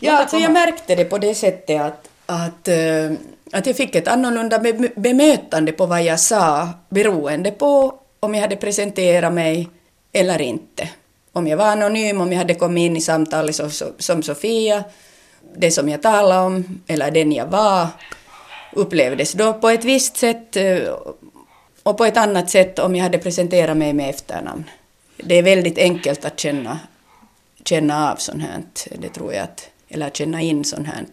Ja, 0.00 0.18
alltså 0.18 0.36
jag 0.36 0.52
märkte 0.52 0.94
det 0.94 1.04
på 1.04 1.18
det 1.18 1.34
sättet 1.34 1.80
att, 1.80 2.08
att, 2.26 2.68
äh, 2.68 3.12
att 3.52 3.66
jag 3.66 3.76
fick 3.76 3.94
ett 3.94 4.08
annorlunda 4.08 4.58
bemötande 4.96 5.72
på 5.72 5.86
vad 5.86 6.02
jag 6.02 6.20
sa 6.20 6.68
beroende 6.88 7.50
på 7.50 7.94
om 8.20 8.34
jag 8.34 8.42
hade 8.42 8.56
presenterat 8.56 9.32
mig 9.32 9.68
eller 10.12 10.42
inte. 10.42 10.88
Om 11.32 11.46
jag 11.46 11.56
var 11.56 11.66
anonym, 11.66 12.20
om 12.20 12.32
jag 12.32 12.38
hade 12.38 12.54
kommit 12.54 12.82
in 12.82 12.96
i 12.96 13.00
samtalet 13.00 13.56
så, 13.56 13.70
som 13.98 14.22
Sofia, 14.22 14.84
det 15.56 15.70
som 15.70 15.88
jag 15.88 16.02
talade 16.02 16.40
om, 16.40 16.80
eller 16.86 17.10
den 17.10 17.32
jag 17.32 17.46
var, 17.46 17.86
upplevdes 18.72 19.32
då 19.32 19.52
på 19.52 19.68
ett 19.68 19.84
visst 19.84 20.16
sätt 20.16 20.56
eh, 20.56 20.94
och 21.82 21.98
på 21.98 22.04
ett 22.04 22.16
annat 22.16 22.50
sätt 22.50 22.78
om 22.78 22.96
jag 22.96 23.02
hade 23.02 23.18
presenterat 23.18 23.76
mig 23.76 23.92
med 23.92 24.10
efternamn. 24.10 24.64
Det 25.16 25.34
är 25.34 25.42
väldigt 25.42 25.78
enkelt 25.78 26.24
att 26.24 26.40
känna, 26.40 26.78
känna 27.64 28.12
av 28.12 28.16
sånt 28.16 28.42
här, 28.42 28.62
det 28.98 29.08
tror 29.08 29.34
jag, 29.34 29.44
att, 29.44 29.68
eller 29.88 30.10
känna 30.10 30.42
in 30.42 30.64
sånt 30.64 30.86
här. 30.86 31.04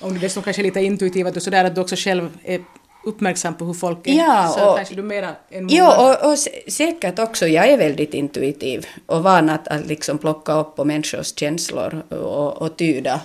Om 0.00 0.14
du 0.14 0.20
dessutom 0.20 0.42
kanske 0.42 0.62
är 0.62 0.64
lite 0.64 0.80
intuitiv, 0.80 1.26
att 1.26 1.34
du, 1.34 1.40
sådär, 1.40 1.64
att 1.64 1.74
du 1.74 1.80
också 1.80 1.96
själv 1.96 2.30
är 2.44 2.60
uppmärksam 3.04 3.54
på 3.54 3.64
hur 3.64 3.74
folk 3.74 4.06
är, 4.06 4.12
ja, 4.12 4.54
så 4.56 4.70
och, 4.70 4.76
kanske 4.76 4.94
du 4.94 5.02
mera 5.02 5.30
än 5.50 5.68
Ja, 5.68 6.16
och, 6.22 6.32
och 6.32 6.38
säkert 6.72 7.18
också, 7.18 7.46
jag 7.46 7.68
är 7.68 7.76
väldigt 7.76 8.14
intuitiv 8.14 8.86
och 9.06 9.22
van 9.22 9.50
att, 9.50 9.68
att 9.68 9.86
liksom 9.86 10.18
plocka 10.18 10.52
upp 10.52 10.76
på 10.76 10.84
människors 10.84 11.38
känslor 11.38 12.02
och, 12.08 12.62
och 12.62 12.76
tyda 12.76 13.20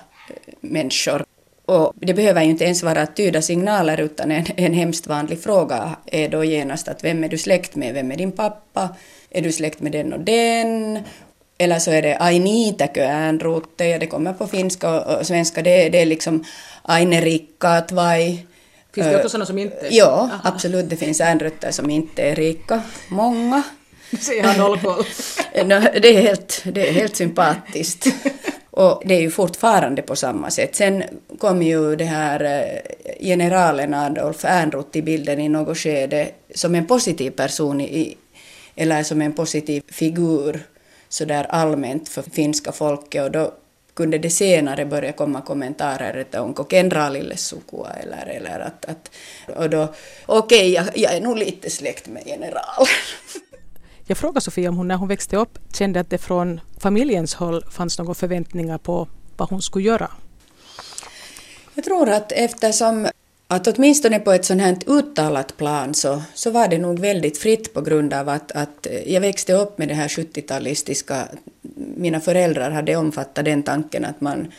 människor. 0.62 1.24
Och 1.66 1.94
det 1.96 2.14
behöver 2.14 2.44
ju 2.44 2.50
inte 2.50 2.64
ens 2.64 2.84
vara 2.84 3.02
att 3.02 3.16
tyda 3.16 3.42
signaler 3.42 4.00
utan 4.00 4.32
en, 4.32 4.46
en 4.56 4.74
hemskt 4.74 5.08
vanlig 5.08 5.44
fråga 5.44 5.96
är 6.06 6.30
då 6.30 6.44
genast 6.44 6.88
att 6.88 7.04
vem 7.04 7.24
är 7.24 7.30
du 7.30 7.38
släkt 7.38 7.76
med, 7.76 7.94
vem 7.94 8.12
är 8.12 8.16
din 8.16 8.32
pappa, 8.32 8.90
är 9.30 9.42
du 9.42 9.52
släkt 9.52 9.80
med 9.80 9.92
den 9.92 10.14
och 10.14 10.20
den? 10.20 11.00
Eller 11.58 11.80
så 11.80 11.92
är 11.92 12.02
det 12.02 12.18
Ainitäkö 12.18 13.04
äänruutte, 13.04 13.98
det 13.98 14.08
kommer 14.08 14.34
på 14.34 14.48
finska 14.48 15.02
och, 15.02 15.26
svenska, 15.26 15.62
det, 15.62 15.90
det 15.90 16.02
är 16.02 16.06
liksom 16.06 16.44
Ainerikkaat 16.82 17.92
vai 17.92 18.46
Finns 18.98 19.12
det 19.12 19.16
också 19.16 19.30
sådana 19.30 19.46
som 19.46 19.58
inte? 19.58 19.88
Ja, 19.90 20.06
Aha. 20.06 20.40
absolut. 20.44 20.90
Det 20.90 20.98
finns 20.98 21.22
äänrötter 21.22 21.72
som 21.72 21.90
inte 21.90 22.24
är 22.24 22.36
rika. 22.36 22.82
Många. 23.08 23.64
Så 24.20 24.34
jag 24.34 24.44
har 24.44 24.58
noll 24.58 24.80
koll. 24.80 25.04
det, 26.02 26.18
är 26.18 26.22
helt, 26.22 26.64
det 26.66 26.90
är 26.90 26.94
helt 26.94 27.16
sympatiskt. 27.16 28.08
Och 28.72 29.02
det 29.06 29.16
är 29.16 29.22
ju 29.22 29.32
fortfarande 29.32 30.02
på 30.02 30.16
samma 30.16 30.50
sätt. 30.50 30.76
Sen 30.76 31.04
kom 31.40 31.64
ju 31.64 31.96
det 31.96 32.06
här 32.06 32.44
eh, 32.44 33.14
generalen 33.20 33.94
Adolf 33.94 34.46
Ernroth 34.46 34.98
i 34.98 35.02
bilden 35.02 35.40
i 35.40 35.50
något 35.50 35.78
skede 35.78 36.30
som 36.56 36.76
en 36.76 36.86
positiv 36.86 37.32
person 37.32 37.82
i, 37.82 38.18
eller 38.76 39.04
som 39.04 39.22
en 39.22 39.34
positiv 39.34 39.84
figur 39.88 40.60
så 41.10 41.26
där 41.26 41.44
allmänt 41.44 42.10
för 42.10 42.22
finska 42.22 42.72
folket 42.72 43.24
och 43.24 43.32
då 43.32 43.54
kunde 43.98 44.18
det 44.18 44.30
senare 44.30 44.86
börja 44.86 45.14
komma 45.14 45.42
kommentarer 45.42 46.18
että 46.18 46.42
onko 46.42 46.64
kenraalille 46.64 47.38
sukua 47.38 47.90
eller, 47.90 48.26
eller 48.30 48.60
att, 48.60 48.86
att 48.86 49.12
och 49.58 49.70
då 49.70 49.94
okej, 50.26 50.60
okay, 50.60 50.70
jag, 50.70 50.98
jag 50.98 51.16
är 51.16 51.22
nog 51.22 51.38
lite 51.38 51.70
släkt 51.70 52.08
med 52.08 52.24
generalen. 52.26 52.88
Jag 54.10 54.18
frågade 54.18 54.42
Sofia 54.42 54.70
om 54.70 54.78
hon 54.78 54.88
när 54.88 54.96
hon 54.96 55.08
växte 55.08 55.38
upp 55.38 55.60
kände 55.74 56.00
att 56.00 56.10
det 56.10 56.18
från 56.18 56.62
familjens 56.80 57.34
håll 57.36 57.64
fanns 57.64 58.00
några 58.00 58.14
förväntningar 58.14 58.78
på 58.78 59.08
vad 59.38 59.50
hon 59.50 59.62
skulle 59.62 59.86
göra. 59.86 60.12
Jag 61.76 61.84
tror 61.84 62.10
att 62.10 62.32
eftersom 62.32 63.08
att 63.48 63.68
åtminstone 63.68 64.20
på 64.20 64.32
ett 64.32 64.46
sånt 64.46 64.62
här 64.62 64.78
uttalat 64.88 65.58
plan 65.58 65.94
så, 65.94 66.22
så 66.34 66.52
var 66.52 66.68
det 66.68 66.78
nog 66.78 67.00
väldigt 67.00 67.38
fritt 67.38 67.74
på 67.74 67.82
grund 67.82 68.14
av 68.14 68.30
att, 68.30 68.52
att 68.52 68.88
jag 69.06 69.22
växte 69.22 69.54
upp 69.54 69.78
med 69.78 69.88
det 69.88 69.94
här 69.94 70.08
70-talistiska, 70.08 71.28
mina 71.98 72.20
föräldrar 72.20 72.72
hade 72.72 72.96
omfattat 72.96 73.46
den 73.46 73.64
tanken 73.64 74.06
att 74.06 74.22
man, 74.22 74.52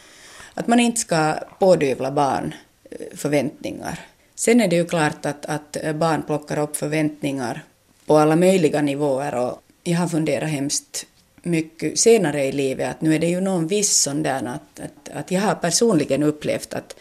att 0.55 0.67
man 0.67 0.81
inte 0.81 1.01
ska 1.01 1.35
pådyvla 1.59 2.11
barn 2.11 2.55
eh, 2.91 3.17
förväntningar. 3.17 4.01
Sen 4.35 4.61
är 4.61 4.69
det 4.69 4.77
ju 4.77 4.85
klart 4.85 5.27
att, 5.27 5.47
att 5.47 5.77
barn 5.95 6.23
plockar 6.23 6.59
upp 6.59 6.77
förväntningar 6.77 7.63
på 8.07 8.17
alla 8.17 8.37
möjliga 8.37 8.83
nivåer 8.83 9.35
och 9.35 9.63
jag 9.83 9.99
har 9.99 10.09
funderat 10.09 10.51
hemskt 10.51 11.07
mycket 11.43 11.99
senare 11.99 12.45
i 12.45 12.53
livet 12.53 12.91
att 12.91 13.01
nu 13.01 13.15
är 13.15 13.19
det 13.19 13.27
ju 13.27 13.41
någon 13.41 13.67
viss 13.67 14.03
sån 14.03 14.23
där 14.23 14.47
att, 14.47 14.81
att, 14.81 15.17
att 15.17 15.31
jag 15.31 15.41
har 15.41 15.55
personligen 15.55 16.23
upplevt 16.23 16.75
att 16.75 16.97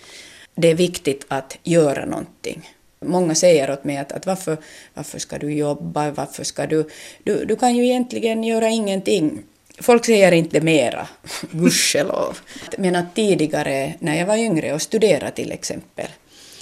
det 0.58 0.68
är 0.68 0.76
viktigt 0.76 1.26
att 1.28 1.58
göra 1.64 2.06
någonting. 2.06 2.70
Många 3.00 3.36
säger 3.36 3.72
åt 3.72 3.84
mig 3.84 3.98
att, 3.98 4.12
att 4.12 4.26
varför, 4.26 4.58
varför 4.94 5.20
ska 5.20 5.38
du 5.38 5.54
jobba, 5.54 6.12
varför 6.12 6.44
ska 6.44 6.68
du, 6.68 6.90
du... 7.24 7.46
Du 7.46 7.56
kan 7.56 7.76
ju 7.76 7.86
egentligen 7.86 8.44
göra 8.44 8.70
ingenting. 8.70 9.44
Folk 9.80 10.06
säger 10.06 10.32
inte 10.32 10.62
mera, 10.62 11.08
gudskelov. 11.52 12.38
Men 12.78 12.96
att 12.96 13.16
tidigare, 13.16 13.94
när 14.00 14.18
jag 14.18 14.26
var 14.26 14.38
yngre 14.38 14.74
och 14.74 14.82
studerade 14.82 15.32
till 15.32 15.52
exempel, 15.52 16.08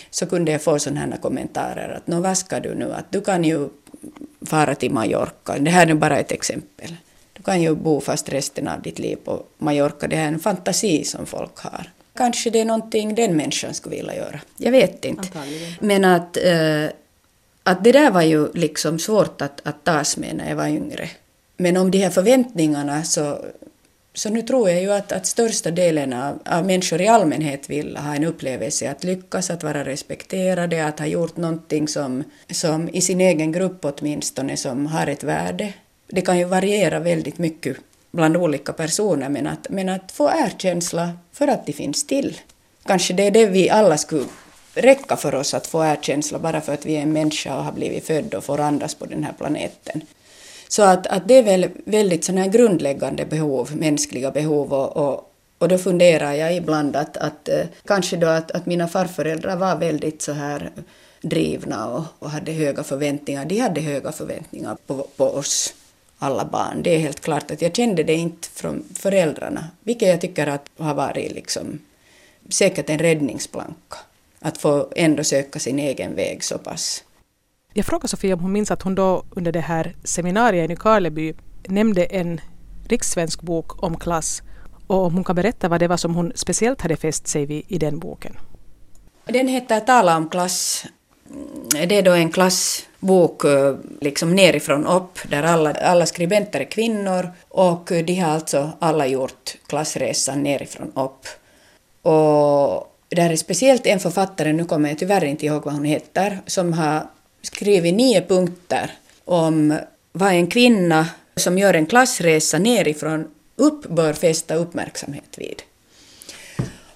så 0.09 0.25
kunde 0.25 0.51
jag 0.51 0.61
få 0.61 0.79
sådana 0.79 0.99
här 0.99 1.17
kommentarer 1.17 1.89
att 1.97 2.07
nå 2.07 2.19
vad 2.19 2.37
ska 2.37 2.59
du 2.59 2.75
nu, 2.75 2.93
att 2.93 3.11
du 3.11 3.21
kan 3.21 3.43
ju 3.43 3.69
fara 4.45 4.75
till 4.75 4.91
Mallorca. 4.91 5.57
Det 5.59 5.71
här 5.71 5.87
är 5.87 5.93
bara 5.93 6.19
ett 6.19 6.31
exempel. 6.31 6.95
Du 7.33 7.43
kan 7.43 7.61
ju 7.61 7.75
bo 7.75 8.01
fast 8.01 8.29
resten 8.29 8.67
av 8.67 8.81
ditt 8.81 8.99
liv 8.99 9.15
på 9.15 9.43
Mallorca. 9.57 10.07
Det 10.07 10.15
är 10.15 10.27
en 10.27 10.39
fantasi 10.39 11.03
som 11.03 11.25
folk 11.25 11.57
har. 11.57 11.94
Kanske 12.15 12.49
det 12.49 12.61
är 12.61 12.65
någonting 12.65 13.15
den 13.15 13.37
människan 13.37 13.73
skulle 13.73 13.95
vilja 13.95 14.15
göra. 14.15 14.39
Jag 14.57 14.71
vet 14.71 15.05
inte. 15.05 15.27
Men 15.79 16.05
att, 16.05 16.37
äh, 16.37 16.85
att 17.63 17.83
det 17.83 17.91
där 17.91 18.11
var 18.11 18.21
ju 18.21 18.51
liksom 18.53 18.99
svårt 18.99 19.41
att, 19.41 19.61
att 19.63 19.83
tas 19.83 20.17
med 20.17 20.35
när 20.35 20.49
jag 20.49 20.55
var 20.55 20.67
yngre. 20.67 21.09
Men 21.57 21.77
om 21.77 21.91
de 21.91 21.97
här 21.97 22.09
förväntningarna 22.09 23.03
så, 23.03 23.45
så 24.13 24.29
nu 24.29 24.41
tror 24.41 24.69
jag 24.69 24.81
ju 24.81 24.91
att, 24.91 25.11
att 25.11 25.25
största 25.25 25.71
delen 25.71 26.13
av, 26.13 26.39
av 26.45 26.65
människor 26.65 27.01
i 27.01 27.07
allmänhet 27.07 27.69
vill 27.69 27.97
ha 27.97 28.15
en 28.15 28.23
upplevelse 28.23 28.91
att 28.91 29.03
lyckas, 29.03 29.49
att 29.49 29.63
vara 29.63 29.85
respekterade, 29.85 30.85
att 30.85 30.99
ha 30.99 31.05
gjort 31.05 31.37
någonting 31.37 31.87
som, 31.87 32.23
som 32.51 32.89
i 32.89 33.01
sin 33.01 33.21
egen 33.21 33.51
grupp 33.51 33.85
åtminstone 33.85 34.57
som 34.57 34.85
har 34.85 35.07
ett 35.07 35.23
värde. 35.23 35.73
Det 36.07 36.21
kan 36.21 36.37
ju 36.37 36.45
variera 36.45 36.99
väldigt 36.99 37.37
mycket 37.37 37.77
bland 38.15 38.37
olika 38.37 38.73
personer 38.73 39.29
men 39.29 39.47
att, 39.47 39.67
men 39.69 39.89
att 39.89 40.11
få 40.11 40.29
erkänsla 40.29 41.11
för 41.31 41.47
att 41.47 41.65
de 41.65 41.73
finns 41.73 42.07
till. 42.07 42.39
Kanske 42.85 43.13
det 43.13 43.27
är 43.27 43.31
det 43.31 43.45
vi 43.45 43.69
alla 43.69 43.97
skulle 43.97 44.25
räcka 44.73 45.15
för 45.17 45.35
oss 45.35 45.53
att 45.53 45.67
få 45.67 45.85
erkänsla 45.85 46.39
bara 46.39 46.61
för 46.61 46.73
att 46.73 46.85
vi 46.85 46.95
är 46.95 47.01
en 47.01 47.13
människa 47.13 47.57
och 47.57 47.63
har 47.63 47.71
blivit 47.71 48.07
född 48.07 48.33
och 48.33 48.43
får 48.43 48.59
andas 48.59 48.95
på 48.95 49.05
den 49.05 49.23
här 49.23 49.33
planeten. 49.33 50.01
Så 50.67 50.83
att, 50.83 51.07
att 51.07 51.27
det 51.27 51.33
är 51.33 51.43
väl 51.43 51.69
väldigt 51.85 52.23
sådana 52.23 52.41
här 52.41 52.49
grundläggande 52.49 53.25
behov, 53.25 53.71
mänskliga 53.75 54.31
behov 54.31 54.73
och, 54.73 54.97
och, 54.97 55.31
och 55.57 55.67
då 55.67 55.77
funderar 55.77 56.33
jag 56.33 56.55
ibland 56.55 56.95
att, 56.95 57.17
att 57.17 57.49
eh, 57.49 57.65
kanske 57.85 58.17
då 58.17 58.27
att, 58.27 58.51
att 58.51 58.65
mina 58.65 58.87
farföräldrar 58.87 59.55
var 59.55 59.75
väldigt 59.75 60.21
så 60.21 60.31
här 60.31 60.71
drivna 61.21 61.87
och, 61.87 62.03
och 62.19 62.29
hade 62.29 62.51
höga 62.51 62.83
förväntningar. 62.83 63.45
De 63.45 63.59
hade 63.59 63.81
höga 63.81 64.11
förväntningar 64.11 64.77
på, 64.87 65.07
på 65.17 65.25
oss 65.25 65.73
alla 66.19 66.45
barn. 66.45 66.83
Det 66.83 66.95
är 66.95 66.99
helt 66.99 67.21
klart 67.21 67.51
att 67.51 67.61
jag 67.61 67.75
kände 67.75 68.03
det 68.03 68.13
inte 68.13 68.47
från 68.49 68.83
föräldrarna, 68.95 69.67
vilket 69.83 70.07
jag 70.07 70.21
tycker 70.21 70.47
att 70.47 70.69
har 70.77 70.93
varit 70.93 71.31
liksom 71.31 71.79
säkert 72.49 72.89
en 72.89 72.99
räddningsplanka. 72.99 73.97
Att 74.39 74.57
få 74.57 74.87
ändå 74.95 75.23
söka 75.23 75.59
sin 75.59 75.79
egen 75.79 76.15
väg 76.15 76.43
så 76.43 76.57
pass. 76.57 77.03
Jag 77.73 77.85
frågade 77.85 78.07
Sofia 78.07 78.33
om 78.33 78.39
hon 78.39 78.51
minns 78.51 78.71
att 78.71 78.81
hon 78.81 78.95
då 78.95 79.23
under 79.29 79.51
det 79.51 79.59
här 79.59 79.95
seminariet 80.03 80.71
i 80.71 80.75
Karleby 80.75 81.33
nämnde 81.67 82.05
en 82.05 82.41
rikssvensk 82.87 83.41
bok 83.41 83.83
om 83.83 83.97
klass 83.97 84.41
och 84.87 85.05
om 85.05 85.13
hon 85.13 85.23
kan 85.23 85.35
berätta 85.35 85.67
vad 85.67 85.79
det 85.79 85.87
var 85.87 85.97
som 85.97 86.15
hon 86.15 86.31
speciellt 86.35 86.81
hade 86.81 86.95
fäst 86.95 87.27
sig 87.27 87.45
vid 87.45 87.63
i 87.67 87.77
den 87.77 87.99
boken. 87.99 88.37
Den 89.25 89.47
heter 89.47 89.79
Tala 89.79 90.17
om 90.17 90.29
klass. 90.29 90.85
Mm, 91.35 91.87
det 91.87 91.97
är 91.97 92.01
då 92.01 92.11
en 92.11 92.31
klassbok 92.31 93.43
eh, 93.43 93.75
liksom 94.01 94.35
nerifrån 94.35 94.85
upp 94.85 95.19
där 95.29 95.43
alla, 95.43 95.73
alla 95.73 96.05
skribenter 96.05 96.59
är 96.59 96.65
kvinnor 96.65 97.29
och 97.49 97.91
de 98.05 98.15
har 98.15 98.31
alltså 98.31 98.71
alla 98.79 99.07
gjort 99.07 99.55
klassresan 99.67 100.43
nerifrån 100.43 100.91
upp. 100.95 101.27
Och 102.01 102.91
där 103.09 103.29
är 103.29 103.35
speciellt 103.35 103.85
en 103.85 103.99
författare, 103.99 104.53
nu 104.53 104.65
kommer 104.65 104.89
jag 104.89 104.97
tyvärr 104.97 105.23
inte 105.23 105.45
ihåg 105.45 105.65
vad 105.65 105.73
hon 105.73 105.85
heter, 105.85 106.39
som 106.45 106.73
har 106.73 107.07
skrivit 107.41 107.95
nio 107.95 108.21
punkter 108.21 108.91
om 109.25 109.79
vad 110.11 110.31
en 110.31 110.47
kvinna 110.47 111.07
som 111.35 111.57
gör 111.57 111.73
en 111.73 111.85
klassresa 111.85 112.57
nerifrån 112.59 113.27
upp 113.55 113.89
bör 113.89 114.13
fästa 114.13 114.55
uppmärksamhet 114.55 115.37
vid. 115.37 115.61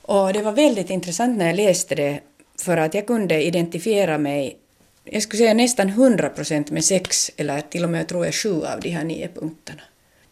Och 0.02 0.34
det 0.34 0.42
var 0.42 0.52
väldigt 0.52 0.90
intressant 0.90 1.38
när 1.38 1.48
jag 1.48 1.56
läste 1.56 1.96
det, 1.96 2.20
för 2.60 2.78
att 2.78 2.94
jag 2.94 3.08
kunde 3.08 3.44
identifiera 3.44 4.18
mig, 4.18 4.58
jag 5.04 5.24
skulle 5.24 5.38
säga 5.38 5.54
nästan 5.54 5.90
100 5.90 6.30
procent 6.30 6.72
med 6.72 6.86
sex, 6.86 7.32
eller 7.38 7.62
till 7.62 7.84
och 7.84 7.90
med 7.90 8.08
tror 8.08 8.26
jag 8.26 8.34
sju 8.34 8.64
av 8.66 8.80
de 8.82 8.90
här 8.90 9.04
nio 9.04 9.28
punkterna. 9.28 9.82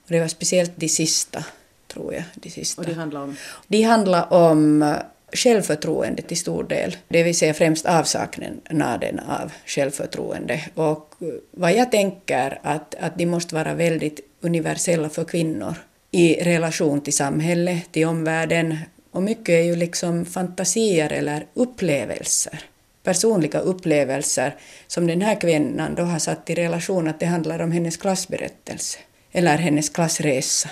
Och 0.03 0.11
det 0.11 0.19
var 0.19 0.27
speciellt 0.27 0.71
de 0.75 0.89
sista, 0.89 1.45
tror 1.87 2.13
jag. 2.13 2.23
De 2.35 2.49
sista. 2.49 2.81
Och 2.81 2.87
det 2.87 2.93
handlar 2.93 3.21
om? 3.21 3.35
De 3.67 3.83
handlar 3.83 4.33
om 4.33 4.95
självförtroende 5.33 6.21
till 6.21 6.37
stor 6.37 6.63
del, 6.63 6.95
det 7.07 7.23
vill 7.23 7.37
säga 7.37 7.53
främst 7.53 7.85
avsaknaden 7.85 9.19
av 9.19 9.51
självförtroende. 9.65 10.61
Och 10.73 11.15
vad 11.51 11.73
jag 11.73 11.91
tänker 11.91 12.59
att, 12.63 12.95
att 12.95 13.17
de 13.17 13.25
måste 13.25 13.55
vara 13.55 13.73
väldigt 13.73 14.19
universella 14.41 15.09
för 15.09 15.23
kvinnor 15.23 15.75
i 16.11 16.43
relation 16.43 17.01
till 17.01 17.13
samhället, 17.13 17.91
till 17.91 18.07
omvärlden. 18.07 18.77
Och 19.17 19.23
mycket 19.23 19.49
är 19.49 19.61
ju 19.61 19.75
liksom 19.75 20.25
fantasier 20.25 21.11
eller 21.11 21.45
upplevelser, 21.53 22.59
personliga 23.03 23.59
upplevelser 23.59 24.55
som 24.87 25.07
den 25.07 25.21
här 25.21 25.41
kvinnan 25.41 25.95
då 25.95 26.03
har 26.03 26.19
satt 26.19 26.49
i 26.49 26.55
relation 26.55 27.07
att 27.07 27.19
det 27.19 27.25
handlar 27.25 27.59
om 27.59 27.71
hennes 27.71 27.97
klassberättelse 27.97 28.99
eller 29.31 29.57
hennes 29.57 29.89
klassresa. 29.89 30.69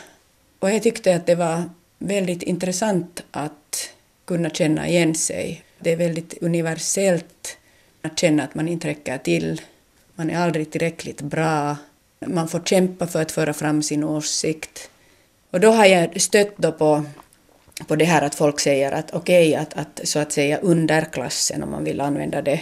Och 0.60 0.72
jag 0.72 0.84
tyckte 0.84 1.16
att 1.16 1.26
det 1.26 1.36
var 1.36 1.64
väldigt 2.00 2.44
intressant 2.44 3.24
att 3.32 3.90
kunna 4.26 4.50
känna 4.50 4.88
igen 4.88 5.16
sig. 5.16 5.64
Det 5.80 5.92
är 5.92 5.98
väldigt 5.98 6.34
universellt 6.42 7.58
att 8.02 8.20
känna 8.20 8.44
att 8.44 8.56
man 8.56 8.68
inte 8.68 8.88
räcker 8.88 9.18
till, 9.18 9.62
man 10.16 10.30
är 10.30 10.38
aldrig 10.38 10.72
tillräckligt 10.72 11.22
bra, 11.22 11.78
man 12.26 12.48
får 12.48 12.60
kämpa 12.60 13.08
för 13.08 13.22
att 13.22 13.32
föra 13.32 13.54
fram 13.54 13.84
sin 13.84 14.04
åsikt. 14.04 14.90
Och 15.52 15.60
då 15.60 15.72
har 15.72 15.86
jag 15.86 16.22
stött 16.22 16.58
då 16.58 16.72
på, 16.72 17.06
på 17.88 17.96
det 17.96 18.06
här 18.06 18.22
att 18.22 18.36
folk 18.36 18.60
säger 18.60 18.92
att 18.92 19.14
okej, 19.14 19.50
okay, 19.50 19.62
att, 19.62 19.74
att 19.74 20.02
så 20.04 20.20
att 20.20 20.32
säga 20.32 20.58
underklassen, 20.58 21.64
om 21.64 21.72
man 21.72 21.84
vill 21.84 22.02
använda 22.02 22.42
det, 22.42 22.60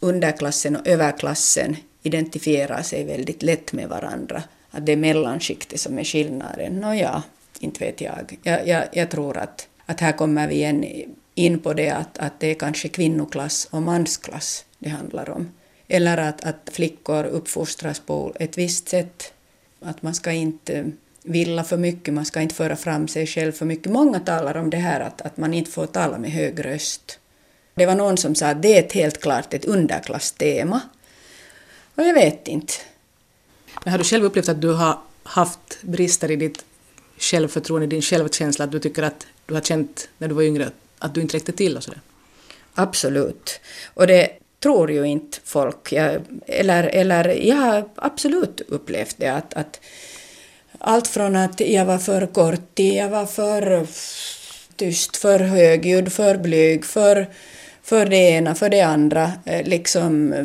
underklassen 0.00 0.76
och 0.76 0.86
överklassen 0.86 1.76
identifierar 2.02 2.82
sig 2.82 3.04
väldigt 3.04 3.42
lätt 3.42 3.72
med 3.72 3.88
varandra. 3.88 4.42
Att 4.70 4.86
det 4.86 4.92
är 4.92 4.96
mellanskiktet 4.96 5.80
som 5.80 5.98
är 5.98 6.04
skillnaden. 6.04 6.80
Nåja, 6.80 7.22
inte 7.58 7.84
vet 7.84 8.00
jag. 8.00 8.38
Jag, 8.42 8.68
jag. 8.68 8.84
jag 8.92 9.10
tror 9.10 9.36
att 9.36 9.68
att 9.86 10.00
här 10.00 10.12
kommer 10.12 10.48
vi 10.48 10.54
igen 10.54 10.84
in 11.34 11.58
på 11.58 11.74
det 11.74 11.90
att, 11.90 12.18
att 12.18 12.40
det 12.40 12.46
är 12.46 12.54
kanske 12.54 12.88
kvinnoklass 12.88 13.68
och 13.70 13.82
mansklass 13.82 14.64
det 14.78 14.88
handlar 14.88 15.30
om. 15.30 15.52
Eller 15.88 16.18
att, 16.18 16.44
att 16.44 16.70
flickor 16.72 17.24
uppfostras 17.24 18.00
på 18.00 18.32
ett 18.38 18.58
visst 18.58 18.88
sätt. 18.88 19.32
Att 19.80 20.02
man 20.02 20.14
ska 20.14 20.32
inte 20.32 20.92
villa 21.22 21.64
för 21.64 21.76
mycket, 21.76 22.14
man 22.14 22.24
ska 22.24 22.40
inte 22.40 22.54
föra 22.54 22.76
fram 22.76 23.08
sig 23.08 23.26
själv 23.26 23.52
för 23.52 23.66
mycket. 23.66 23.92
Många 23.92 24.20
talar 24.20 24.56
om 24.56 24.70
det 24.70 24.76
här 24.76 25.00
att, 25.00 25.20
att 25.20 25.36
man 25.36 25.54
inte 25.54 25.70
får 25.70 25.86
tala 25.86 26.18
med 26.18 26.30
hög 26.30 26.64
röst. 26.64 27.18
Det 27.74 27.86
var 27.86 27.94
någon 27.94 28.16
som 28.16 28.34
sa 28.34 28.46
att 28.46 28.62
det 28.62 28.76
är 28.76 28.82
ett 28.82 28.92
helt 28.92 29.20
klart 29.20 29.54
ett 29.54 29.64
underklasstema. 29.64 30.80
Och 31.94 32.02
jag 32.02 32.14
vet 32.14 32.48
inte. 32.48 32.72
Men 33.84 33.90
har 33.90 33.98
du 33.98 34.04
själv 34.04 34.24
upplevt 34.24 34.48
att 34.48 34.60
du 34.60 34.72
har 34.72 34.98
haft 35.22 35.82
brister 35.82 36.30
i 36.30 36.36
ditt 36.36 36.64
självförtroende, 37.18 37.86
din 37.86 38.02
självkänsla, 38.02 38.64
att 38.64 38.72
du 38.72 38.78
tycker 38.78 39.02
att 39.02 39.26
du 39.46 39.54
har 39.54 39.60
känt 39.60 40.08
när 40.18 40.28
du 40.28 40.34
var 40.34 40.42
yngre 40.42 40.70
att 40.98 41.14
du 41.14 41.20
inte 41.20 41.36
räckte 41.36 41.52
till 41.52 41.76
och 41.76 41.82
sådär? 41.82 42.00
Absolut. 42.74 43.60
Och 43.94 44.06
det 44.06 44.30
tror 44.60 44.90
ju 44.90 45.04
inte 45.04 45.38
folk. 45.44 45.92
Jag, 45.92 46.20
eller, 46.46 46.84
eller 46.84 47.28
jag 47.28 47.56
har 47.56 47.88
absolut 47.94 48.60
upplevt 48.68 49.16
det 49.18 49.28
att, 49.28 49.54
att 49.54 49.80
allt 50.84 51.08
från 51.08 51.36
att 51.36 51.60
jag 51.60 51.84
var 51.84 51.98
för 51.98 52.26
kort 52.26 52.78
jag 52.78 53.08
var 53.08 53.26
för 53.26 53.86
tyst, 54.76 55.16
för 55.16 55.38
högljudd, 55.38 56.12
för 56.12 56.36
blyg, 56.36 56.84
för, 56.84 57.26
för 57.82 58.06
det 58.06 58.30
ena, 58.30 58.54
för 58.54 58.68
det 58.68 58.80
andra. 58.80 59.32
Eh, 59.44 59.66
liksom 59.66 60.32
eh, 60.32 60.44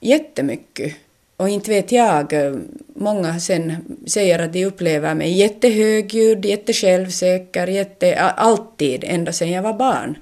jättemycket. 0.00 0.94
Och 1.36 1.48
inte 1.48 1.70
vet 1.70 1.92
jag, 1.92 2.32
eh, 2.32 2.54
många 2.94 3.40
sen 3.40 3.76
säger 4.06 4.38
att 4.38 4.52
de 4.52 4.64
upplever 4.64 5.14
mig 5.14 5.32
jättehögljudd, 5.32 6.44
jättesjälvsäker, 6.44 7.66
jätte, 7.66 8.20
alltid, 8.20 9.04
ända 9.04 9.32
sedan 9.32 9.50
jag 9.50 9.62
var 9.62 9.74
barn. 9.74 10.18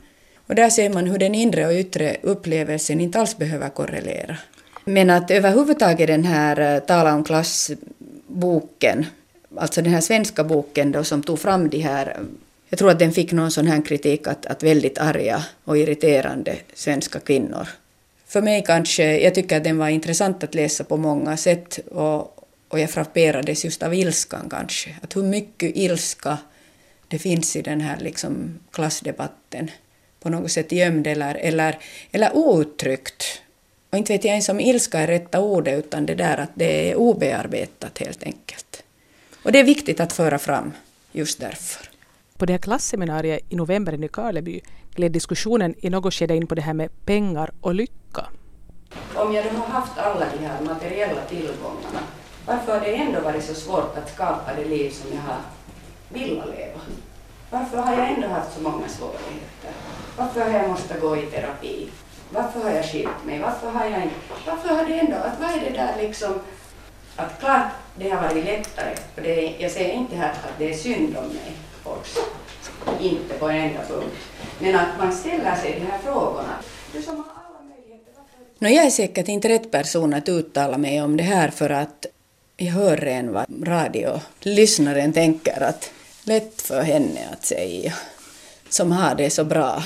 Och 0.47 0.55
där 0.55 0.71
ser 0.71 0.90
man 0.90 1.07
hur 1.07 1.18
den 1.18 1.35
inre 1.35 1.66
och 1.66 1.73
yttre 1.73 2.16
upplevelsen 2.23 3.01
inte 3.01 3.21
alls 3.21 3.38
behöver 3.38 3.68
korrelera. 3.68 4.37
Men 4.85 5.11
att 5.11 5.31
överhuvudtaget 5.31 6.07
den 6.07 6.25
här 6.25 6.81
Tala 6.81 7.14
om 7.14 7.25
klass-boken, 7.25 9.07
alltså 9.57 9.83
den 9.83 9.93
här 9.93 10.01
svenska 10.01 10.45
boken 10.45 10.93
då 10.93 11.05
som 11.05 11.23
tog 11.23 11.38
fram 11.38 11.69
de 11.69 11.79
här 11.79 12.17
jag 12.69 12.79
tror 12.79 12.90
att 12.90 12.99
den 12.99 13.12
fick 13.12 13.33
någon 13.33 13.51
sån 13.51 13.67
här 13.67 13.83
kritik 13.85 14.27
att, 14.27 14.47
att 14.47 14.62
väldigt 14.62 14.99
arga 14.99 15.45
och 15.64 15.79
irriterande 15.79 16.57
svenska 16.75 17.21
kvinnor 17.21 17.69
för 18.35 18.43
mig 18.43 18.64
kanske, 18.67 19.19
jag 19.19 19.35
tycker 19.35 19.57
att 19.57 19.64
den 19.64 19.79
var 19.79 19.88
intressant 19.88 20.45
att 20.45 20.55
läsa 20.55 20.85
på 20.85 20.97
många 20.97 21.37
sätt 21.37 21.79
och, 21.90 22.49
och 22.69 22.81
jag 22.81 22.90
frapperades 22.90 23.64
just 23.64 23.83
av 23.83 23.95
ilskan 23.95 24.49
kanske. 24.51 24.97
Att 25.03 25.17
hur 25.17 25.23
mycket 25.23 25.77
ilska 25.77 26.38
det 27.09 27.19
finns 27.19 27.57
i 27.57 27.62
den 27.62 27.81
här 27.81 27.97
liksom 28.01 28.61
klassdebatten. 28.71 29.71
På 30.21 30.29
något 30.29 30.53
sätt 30.53 30.73
gömd 30.73 31.07
eller, 31.07 31.35
eller, 31.35 31.79
eller 32.12 32.37
outtryckt. 32.37 33.25
Och 33.90 33.99
inte 33.99 34.12
vet 34.12 34.25
jag 34.25 34.31
ens 34.31 34.49
om 34.49 34.61
ilska 34.61 34.99
är 34.99 35.07
rätta 35.07 35.40
ordet 35.40 35.79
utan 35.79 36.07
det 36.07 36.14
där 36.14 36.37
att 36.37 36.51
det 36.55 36.90
är 36.90 36.95
obearbetat 36.95 37.99
helt 37.99 38.23
enkelt. 38.23 38.84
Och 39.44 39.52
det 39.52 39.61
är 39.61 39.64
viktigt 39.64 40.00
att 40.00 40.12
föra 40.12 40.38
fram 40.38 40.72
just 41.12 41.40
därför. 41.40 41.88
På 42.38 42.46
det 42.46 42.52
här 42.52 42.59
klasseminariet 42.59 43.40
i 43.48 43.57
november 43.57 43.92
i 43.92 43.98
Nykarleby 43.98 44.61
gled 44.94 45.12
diskussionen 45.12 45.74
i 45.78 45.90
något 45.90 46.14
skede 46.14 46.37
in 46.37 46.46
på 46.46 46.54
det 46.54 46.62
här 46.62 46.74
med 46.74 46.90
pengar 47.04 47.50
och 47.61 47.74
lycka. 47.74 48.26
Om 49.14 49.35
jag 49.35 49.44
nu 49.44 49.59
har 49.59 49.66
haft 49.66 49.98
alla 49.98 50.26
de 50.38 50.46
här 50.46 50.61
materiella 50.62 51.24
tillgångarna, 51.28 52.00
varför 52.46 52.72
har 52.72 52.80
det 52.80 52.94
ändå 52.94 53.20
varit 53.20 53.44
så 53.44 53.54
svårt 53.54 53.96
att 53.98 54.14
skapa 54.14 54.54
det 54.57 54.64
liv 54.64 54.90
som 54.90 55.11
jag 55.12 55.22
har 55.22 55.40
velat 56.09 56.48
leva? 56.48 56.80
Varför 57.50 57.76
har 57.76 57.92
jag 57.92 58.12
ändå 58.12 58.28
haft 58.28 58.54
så 58.57 58.62
många 58.62 58.88
svårigheter? 58.88 59.72
Varför 60.16 60.40
har 60.40 60.50
jag 60.50 60.68
måste 60.68 60.98
gå 61.00 61.16
i 61.16 61.22
terapi? 61.22 61.88
Varför 62.30 62.61
har 62.61 62.70
jag 62.70 62.85
skilt 62.85 63.24
mig? 63.26 63.40
Varför 63.40 63.70
har 63.70 63.85
jag 63.85 64.02
inte... 64.02 64.14
Varför 64.46 64.68
har 64.68 64.85
det 64.85 64.98
ändå... 64.98 65.16
Att 65.16 65.40
vad 65.40 65.50
är 65.50 65.61
det 65.61 65.76
där 65.76 65.94
liksom... 66.02 66.40
Att 67.16 67.40
klart, 67.40 67.66
det 67.98 68.11
har 68.11 68.22
varit 68.22 68.44
lättare. 68.44 68.94
och 69.16 69.22
det 69.22 69.46
är, 69.46 69.62
jag 69.62 69.70
säger 69.70 69.94
inte 69.94 70.16
här 70.16 70.31
att 70.31 70.59
det 70.59 70.70
är 70.70 70.74
synd 70.77 71.16
om 71.16 71.29
mig 71.29 71.53
också. 71.85 72.20
Inte 73.00 73.35
på 73.35 73.48
en 73.48 73.57
enda 73.57 73.81
punkt. 73.88 74.16
Men 74.59 74.74
att 74.74 74.98
man 74.98 75.12
ställer 75.12 75.57
sig 75.57 75.81
de 75.81 75.87
här 75.87 75.98
frågorna. 75.98 76.57
Du 76.92 77.03
som 77.03 77.16
har 77.16 77.24
alla 77.24 77.74
möjligheter, 77.74 78.12
no, 78.59 78.68
jag 78.68 78.87
är 78.87 78.90
säkert 78.90 79.29
inte 79.29 79.48
rätt 79.48 79.70
person 79.70 80.14
att 80.14 80.29
uttala 80.29 80.79
mig 80.79 81.03
om 81.03 81.16
det 81.16 81.22
här 81.22 81.48
för 81.48 81.70
att 81.70 82.07
jag 82.57 82.72
hör 82.72 82.96
redan 82.96 83.33
vad 83.33 83.68
radiolyssnaren 83.68 85.12
tänker 85.12 85.62
att 85.62 85.90
lätt 86.24 86.62
för 86.62 86.83
henne 86.83 87.20
att 87.33 87.44
säga 87.44 87.92
som 88.68 88.92
har 88.92 89.14
det 89.14 89.31
så 89.31 89.44
bra. 89.44 89.83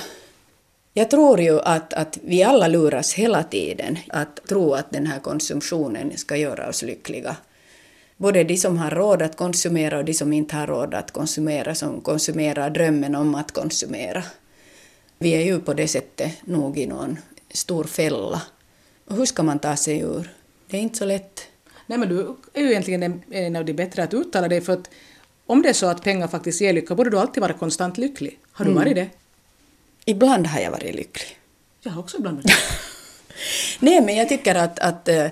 Jag 0.92 1.10
tror 1.10 1.40
ju 1.40 1.60
att, 1.60 1.92
att 1.92 2.18
vi 2.22 2.42
alla 2.42 2.68
luras 2.68 3.12
hela 3.14 3.42
tiden 3.42 3.98
att 4.08 4.46
tro 4.48 4.74
att 4.74 4.90
den 4.90 5.06
här 5.06 5.20
konsumtionen 5.20 6.16
ska 6.16 6.36
göra 6.36 6.68
oss 6.68 6.82
lyckliga 6.82 7.36
både 8.18 8.44
de 8.44 8.56
som 8.56 8.78
har 8.78 8.90
råd 8.90 9.22
att 9.22 9.36
konsumera 9.36 9.98
och 9.98 10.04
de 10.04 10.14
som 10.14 10.32
inte 10.32 10.56
har 10.56 10.66
råd 10.66 10.94
att 10.94 11.10
konsumera, 11.10 11.74
som 11.74 12.00
konsumerar 12.00 12.70
drömmen 12.70 13.14
om 13.14 13.34
att 13.34 13.52
konsumera. 13.52 14.22
Vi 15.18 15.30
är 15.34 15.44
ju 15.44 15.60
på 15.60 15.74
det 15.74 15.88
sättet 15.88 16.32
nog 16.44 16.78
i 16.78 16.86
någon 16.86 17.18
stor 17.50 17.84
fälla. 17.84 18.42
Och 19.04 19.16
hur 19.16 19.26
ska 19.26 19.42
man 19.42 19.58
ta 19.58 19.76
sig 19.76 20.00
ur? 20.00 20.30
Det 20.70 20.76
är 20.76 20.80
inte 20.80 20.98
så 20.98 21.04
lätt. 21.04 21.40
Nej, 21.86 21.98
men 21.98 22.08
du 22.08 22.36
är 22.52 22.62
ju 22.62 22.70
egentligen 22.70 23.22
en 23.30 23.56
av 23.56 23.64
de 23.64 23.72
bättre 23.72 24.02
att 24.02 24.14
uttala 24.14 24.48
dig, 24.48 24.60
för 24.60 24.72
att 24.72 24.90
om 25.46 25.62
det 25.62 25.68
är 25.68 25.72
så 25.72 25.86
att 25.86 26.02
pengar 26.02 26.28
faktiskt 26.28 26.60
ger 26.60 26.72
lycka, 26.72 26.94
borde 26.94 27.10
du 27.10 27.18
alltid 27.18 27.40
vara 27.40 27.52
konstant 27.52 27.98
lycklig. 27.98 28.38
Har 28.52 28.64
du 28.64 28.70
mm. 28.70 28.82
varit 28.82 28.94
det? 28.94 29.08
Ibland 30.08 30.46
har 30.46 30.60
jag 30.60 30.70
varit 30.70 30.94
lycklig. 30.94 31.38
Jag 31.82 31.92
har 31.92 32.00
också 32.00 32.16
ibland 32.16 32.36
varit 32.36 32.46
det. 32.46 32.52
Nej, 33.80 34.00
men 34.00 34.16
jag 34.16 34.28
tycker 34.28 34.54
att, 34.54 34.78
att 34.78 35.08
eh, 35.08 35.26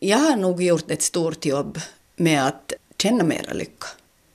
jag 0.00 0.18
har 0.18 0.36
nog 0.36 0.62
gjort 0.62 0.90
ett 0.90 1.02
stort 1.02 1.44
jobb 1.44 1.80
med 2.16 2.46
att 2.46 2.72
känna 2.98 3.24
mera 3.24 3.52
lycka. 3.52 3.86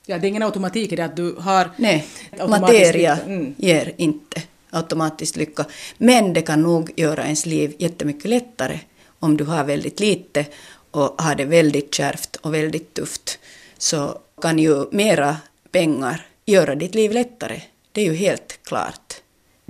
Ja, 0.05 0.17
det 0.17 0.27
är 0.27 0.29
ingen 0.29 0.43
automatik 0.43 0.91
i 0.91 0.95
det 0.95 1.05
att 1.05 1.15
du 1.15 1.35
har... 1.39 1.71
Nej, 1.77 2.05
materia 2.47 3.19
mm. 3.25 3.55
ger 3.57 3.93
inte 3.97 4.41
automatiskt 4.69 5.35
lycka. 5.35 5.65
Men 5.97 6.33
det 6.33 6.41
kan 6.41 6.61
nog 6.61 6.91
göra 6.95 7.23
ens 7.23 7.45
liv 7.45 7.75
jättemycket 7.77 8.29
lättare 8.29 8.79
om 9.19 9.37
du 9.37 9.43
har 9.43 9.63
väldigt 9.63 9.99
lite 9.99 10.45
och 10.91 11.21
har 11.21 11.35
det 11.35 11.45
väldigt 11.45 11.93
kärvt 11.95 12.35
och 12.35 12.53
väldigt 12.53 12.93
tufft. 12.93 13.39
Så 13.77 14.19
kan 14.41 14.59
ju 14.59 14.85
mera 14.91 15.37
pengar 15.71 16.25
göra 16.45 16.75
ditt 16.75 16.95
liv 16.95 17.11
lättare. 17.11 17.61
Det 17.91 18.01
är 18.01 18.05
ju 18.05 18.15
helt 18.15 18.59
klart. 18.63 19.20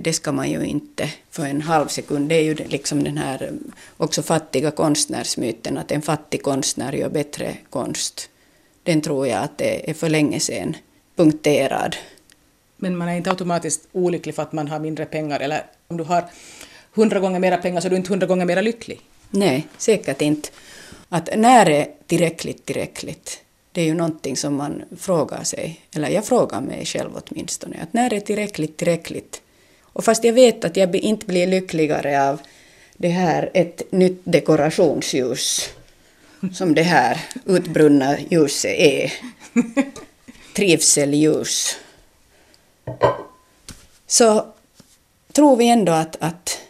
Det 0.02 0.12
ska 0.12 0.32
man 0.32 0.50
ju 0.50 0.64
inte 0.64 1.10
för 1.30 1.46
en 1.46 1.62
halv 1.62 1.88
sekund. 1.88 2.28
Det 2.28 2.34
är 2.34 2.42
ju 2.42 2.54
liksom 2.54 3.04
den 3.04 3.18
här 3.18 3.52
också 3.96 4.22
fattiga 4.22 4.70
konstnärsmyten 4.70 5.78
att 5.78 5.90
en 5.92 6.02
fattig 6.02 6.42
konstnär 6.42 6.92
gör 6.92 7.08
bättre 7.08 7.56
konst. 7.70 8.28
Den 8.82 9.00
tror 9.00 9.26
jag 9.26 9.42
att 9.42 9.58
det 9.58 9.90
är 9.90 9.94
för 9.94 10.08
länge 10.08 10.40
sedan 10.40 10.76
punkterad. 11.16 11.96
Men 12.76 12.96
man 12.96 13.08
är 13.08 13.16
inte 13.16 13.30
automatiskt 13.30 13.88
olycklig 13.92 14.34
för 14.34 14.42
att 14.42 14.52
man 14.52 14.68
har 14.68 14.78
mindre 14.78 15.04
pengar 15.04 15.40
eller 15.40 15.66
om 15.88 15.96
du 15.96 16.04
har 16.04 16.24
hundra 16.94 17.20
gånger 17.20 17.40
mera 17.40 17.56
pengar 17.56 17.80
så 17.80 17.86
är 17.86 17.90
du 17.90 17.96
inte 17.96 18.10
hundra 18.10 18.26
gånger 18.26 18.44
mera 18.44 18.60
lycklig. 18.60 19.00
Nej, 19.30 19.66
säkert 19.78 20.22
inte. 20.22 20.48
Att 21.08 21.28
när 21.36 21.68
är 21.68 21.86
tillräckligt 22.06 22.66
tillräckligt? 22.66 23.42
Det 23.72 23.80
är 23.80 23.84
ju 23.84 23.94
någonting 23.94 24.36
som 24.36 24.54
man 24.54 24.82
frågar 24.96 25.44
sig, 25.44 25.80
eller 25.94 26.08
jag 26.08 26.24
frågar 26.24 26.60
mig 26.60 26.84
själv 26.84 27.10
åtminstone, 27.14 27.76
att 27.82 27.92
när 27.92 28.12
är 28.12 28.20
tillräckligt 28.20 28.76
tillräckligt? 28.76 29.42
Och 29.92 30.04
fast 30.04 30.24
jag 30.24 30.32
vet 30.32 30.64
att 30.64 30.76
jag 30.76 30.96
inte 30.96 31.26
blir 31.26 31.46
lyckligare 31.46 32.28
av 32.28 32.40
det 32.96 33.08
här 33.08 33.50
ett 33.54 33.92
nytt 33.92 34.20
dekorationsljus 34.24 35.68
som 36.54 36.74
det 36.74 36.82
här 36.82 37.20
utbrunna 37.46 38.16
ljuset 38.30 38.78
är. 38.78 39.12
Trivselljus. 40.56 41.76
Så 44.06 44.46
tror 45.32 45.56
vi 45.56 45.68
ändå 45.68 45.92
att, 45.92 46.16
att 46.20 46.60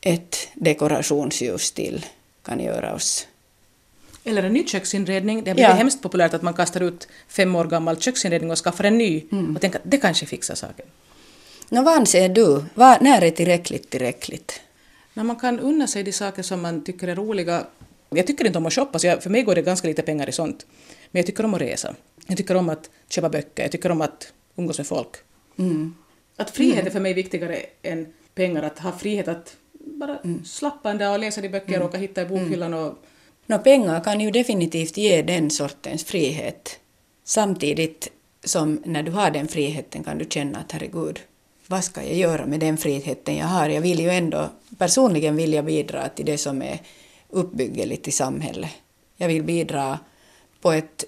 ett 0.00 0.48
dekorationsljus 0.54 1.72
till 1.72 2.06
kan 2.42 2.60
göra 2.60 2.94
oss 2.94 3.26
eller 4.24 4.42
en 4.42 4.52
ny 4.52 4.66
köksinredning. 4.66 5.44
Det 5.44 5.50
har 5.50 5.54
blivit 5.54 5.70
ja. 5.70 5.74
hemskt 5.76 6.02
populärt 6.02 6.34
att 6.34 6.42
man 6.42 6.54
kastar 6.54 6.80
ut 6.80 7.08
fem 7.28 7.56
år 7.56 7.64
gammal 7.64 7.96
köksinredning 7.96 8.50
och 8.50 8.58
skaffar 8.58 8.84
en 8.84 8.98
ny 8.98 9.24
mm. 9.32 9.56
och 9.56 9.60
tänker 9.60 9.78
att 9.78 9.90
det 9.90 9.98
kanske 9.98 10.26
fixar 10.26 10.54
saken. 10.54 10.86
Nå, 11.72 11.82
vad 11.82 11.94
anser 11.94 12.28
du? 12.28 12.64
Vad, 12.74 13.02
när 13.02 13.22
är 13.22 13.30
tillräckligt 13.30 13.90
tillräckligt? 13.90 14.60
När 15.14 15.24
man 15.24 15.36
kan 15.36 15.60
unna 15.60 15.86
sig 15.86 16.02
de 16.02 16.12
saker 16.12 16.42
som 16.42 16.62
man 16.62 16.84
tycker 16.84 17.08
är 17.08 17.14
roliga. 17.14 17.66
Jag 18.10 18.26
tycker 18.26 18.46
inte 18.46 18.58
om 18.58 18.66
att 18.66 18.72
shoppa, 18.72 18.98
så 18.98 19.06
jag, 19.06 19.22
för 19.22 19.30
mig 19.30 19.42
går 19.42 19.54
det 19.54 19.62
ganska 19.62 19.88
lite 19.88 20.02
pengar 20.02 20.28
i 20.28 20.32
sånt. 20.32 20.66
Men 21.10 21.20
jag 21.20 21.26
tycker 21.26 21.44
om 21.44 21.54
att 21.54 21.60
resa. 21.60 21.94
Jag 22.26 22.36
tycker 22.36 22.54
om 22.54 22.68
att 22.68 22.90
köpa 23.08 23.28
böcker, 23.28 23.62
jag 23.62 23.72
tycker 23.72 23.90
om 23.90 24.00
att 24.00 24.32
umgås 24.56 24.78
med 24.78 24.86
folk. 24.86 25.16
Mm. 25.58 25.94
Att 26.36 26.50
frihet 26.50 26.74
mm. 26.74 26.86
är 26.86 26.90
för 26.90 27.00
mig 27.00 27.14
viktigare 27.14 27.58
än 27.82 28.12
pengar, 28.34 28.62
att 28.62 28.78
ha 28.78 28.92
frihet 28.92 29.28
att 29.28 29.56
bara 29.72 30.18
mm. 30.18 30.44
slappa 30.44 30.90
en 30.90 30.98
dag 30.98 31.12
och 31.12 31.18
läsa 31.18 31.40
de 31.40 31.48
böcker 31.48 31.74
mm. 31.76 31.88
och 31.88 31.96
hitta 31.96 32.22
i 32.22 32.26
bokhyllan 32.26 32.74
och 32.74 32.94
Nå, 33.46 33.58
pengar 33.58 34.04
kan 34.04 34.20
ju 34.20 34.30
definitivt 34.30 34.96
ge 34.96 35.22
den 35.22 35.50
sortens 35.50 36.04
frihet. 36.04 36.78
Samtidigt 37.24 38.12
som 38.44 38.82
när 38.84 39.02
du 39.02 39.10
har 39.10 39.30
den 39.30 39.48
friheten 39.48 40.04
kan 40.04 40.18
du 40.18 40.26
känna 40.30 40.58
att 40.58 40.72
herregud, 40.72 41.20
vad 41.72 41.84
ska 41.84 42.02
jag 42.02 42.16
göra 42.16 42.46
med 42.46 42.60
den 42.60 42.76
friheten 42.76 43.36
jag 43.36 43.46
har? 43.46 43.68
Jag 43.68 43.80
vill 43.80 44.00
ju 44.00 44.10
ändå, 44.10 44.48
personligen 44.78 45.36
vill 45.36 45.52
jag 45.52 45.64
bidra 45.64 46.08
till 46.08 46.26
det 46.26 46.38
som 46.38 46.62
är 46.62 46.78
uppbyggeligt 47.30 48.08
i 48.08 48.12
samhället. 48.12 48.70
Jag 49.16 49.28
vill 49.28 49.42
bidra 49.42 49.98
på 50.60 50.72
ett 50.72 51.04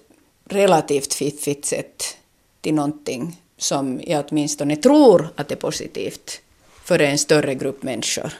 relativt 0.49 1.15
fiffigt 1.15 1.65
sätt 1.65 2.17
till 2.61 2.75
någonting 2.75 3.41
som 3.57 4.01
jag 4.07 4.25
åtminstone 4.29 4.77
tror 4.77 5.29
att 5.37 5.53
är 5.53 5.57
positivt 5.57 6.41
för 6.85 6.99
en 6.99 7.19
större 7.19 7.55
grupp 7.55 7.83
människor 7.83 8.33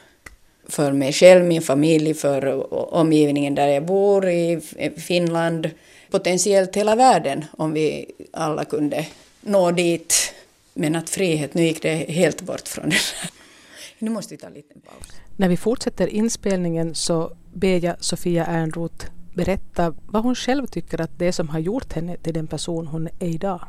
för 0.69 0.93
mig 0.93 1.13
själv, 1.13 1.45
min 1.45 1.63
familj, 1.63 2.15
för 2.15 2.73
omgivningen 2.95 3.55
där 3.55 3.69
jag 3.69 3.87
bor 3.87 4.29
i 4.29 4.61
Finland, 4.97 5.71
potentiellt 6.11 6.77
hela 6.77 6.97
världen 6.97 7.45
om 7.59 7.73
vi 7.73 8.07
alla 8.33 8.65
kunde 8.65 9.07
nå 9.41 9.71
dit. 9.71 10.35
Men 10.75 10.97
att 10.97 11.11
frihet, 11.11 11.55
nu 11.55 11.63
gick 11.63 11.83
det 11.83 11.95
helt 11.95 12.43
bort 12.43 12.69
från 12.69 12.89
det 12.89 12.97
Nu 13.99 14.11
måste 14.11 14.35
vi 14.35 14.39
ta 14.39 14.47
en 14.47 14.55
liten 14.55 14.81
paus. 14.81 15.09
När 15.37 15.49
vi 15.49 15.57
fortsätter 15.57 16.07
inspelningen 16.07 16.95
så 16.95 17.37
ber 17.55 17.85
jag 17.85 18.05
Sofia 18.05 18.47
Ernroth 18.47 19.07
berätta 19.35 19.95
vad 20.07 20.23
hon 20.23 20.35
själv 20.35 20.67
tycker 20.67 21.01
att 21.01 21.19
det 21.19 21.27
är 21.27 21.33
som 21.33 21.49
har 21.49 21.59
gjort 21.59 21.93
henne 21.93 22.17
till 22.17 22.35
den 22.35 22.47
person 22.47 22.87
hon 22.87 23.07
är 23.07 23.29
idag. 23.29 23.61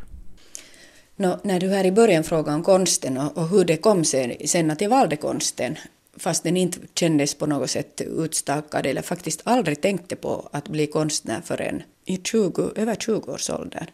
No, 1.16 1.40
när 1.44 1.60
du 1.60 1.70
här 1.70 1.86
i 1.86 1.92
början 1.92 2.24
frågade 2.24 2.56
om 2.56 2.64
konsten 2.64 3.18
och, 3.18 3.38
och 3.38 3.48
hur 3.48 3.66
det 3.66 3.78
kom 3.78 4.06
sig 4.06 4.48
sen 4.48 4.72
att 4.72 4.82
jag 4.82 4.90
valde 4.90 5.16
konsten 5.16 5.78
fast 6.18 6.44
den 6.44 6.58
inte 6.58 6.80
kändes 6.96 7.36
på 7.36 7.46
något 7.46 7.70
sätt 7.70 8.02
utstakad 8.02 8.86
eller 8.86 9.02
faktiskt 9.02 9.42
aldrig 9.44 9.82
tänkte 9.82 10.16
på 10.16 10.50
att 10.52 10.70
bli 10.70 10.88
konstnär 10.88 11.42
förrän 11.46 11.84
i 12.06 12.18
20, 12.18 12.72
över 12.76 12.96
20 12.96 13.32
års 13.32 13.50
ålder. 13.50 13.88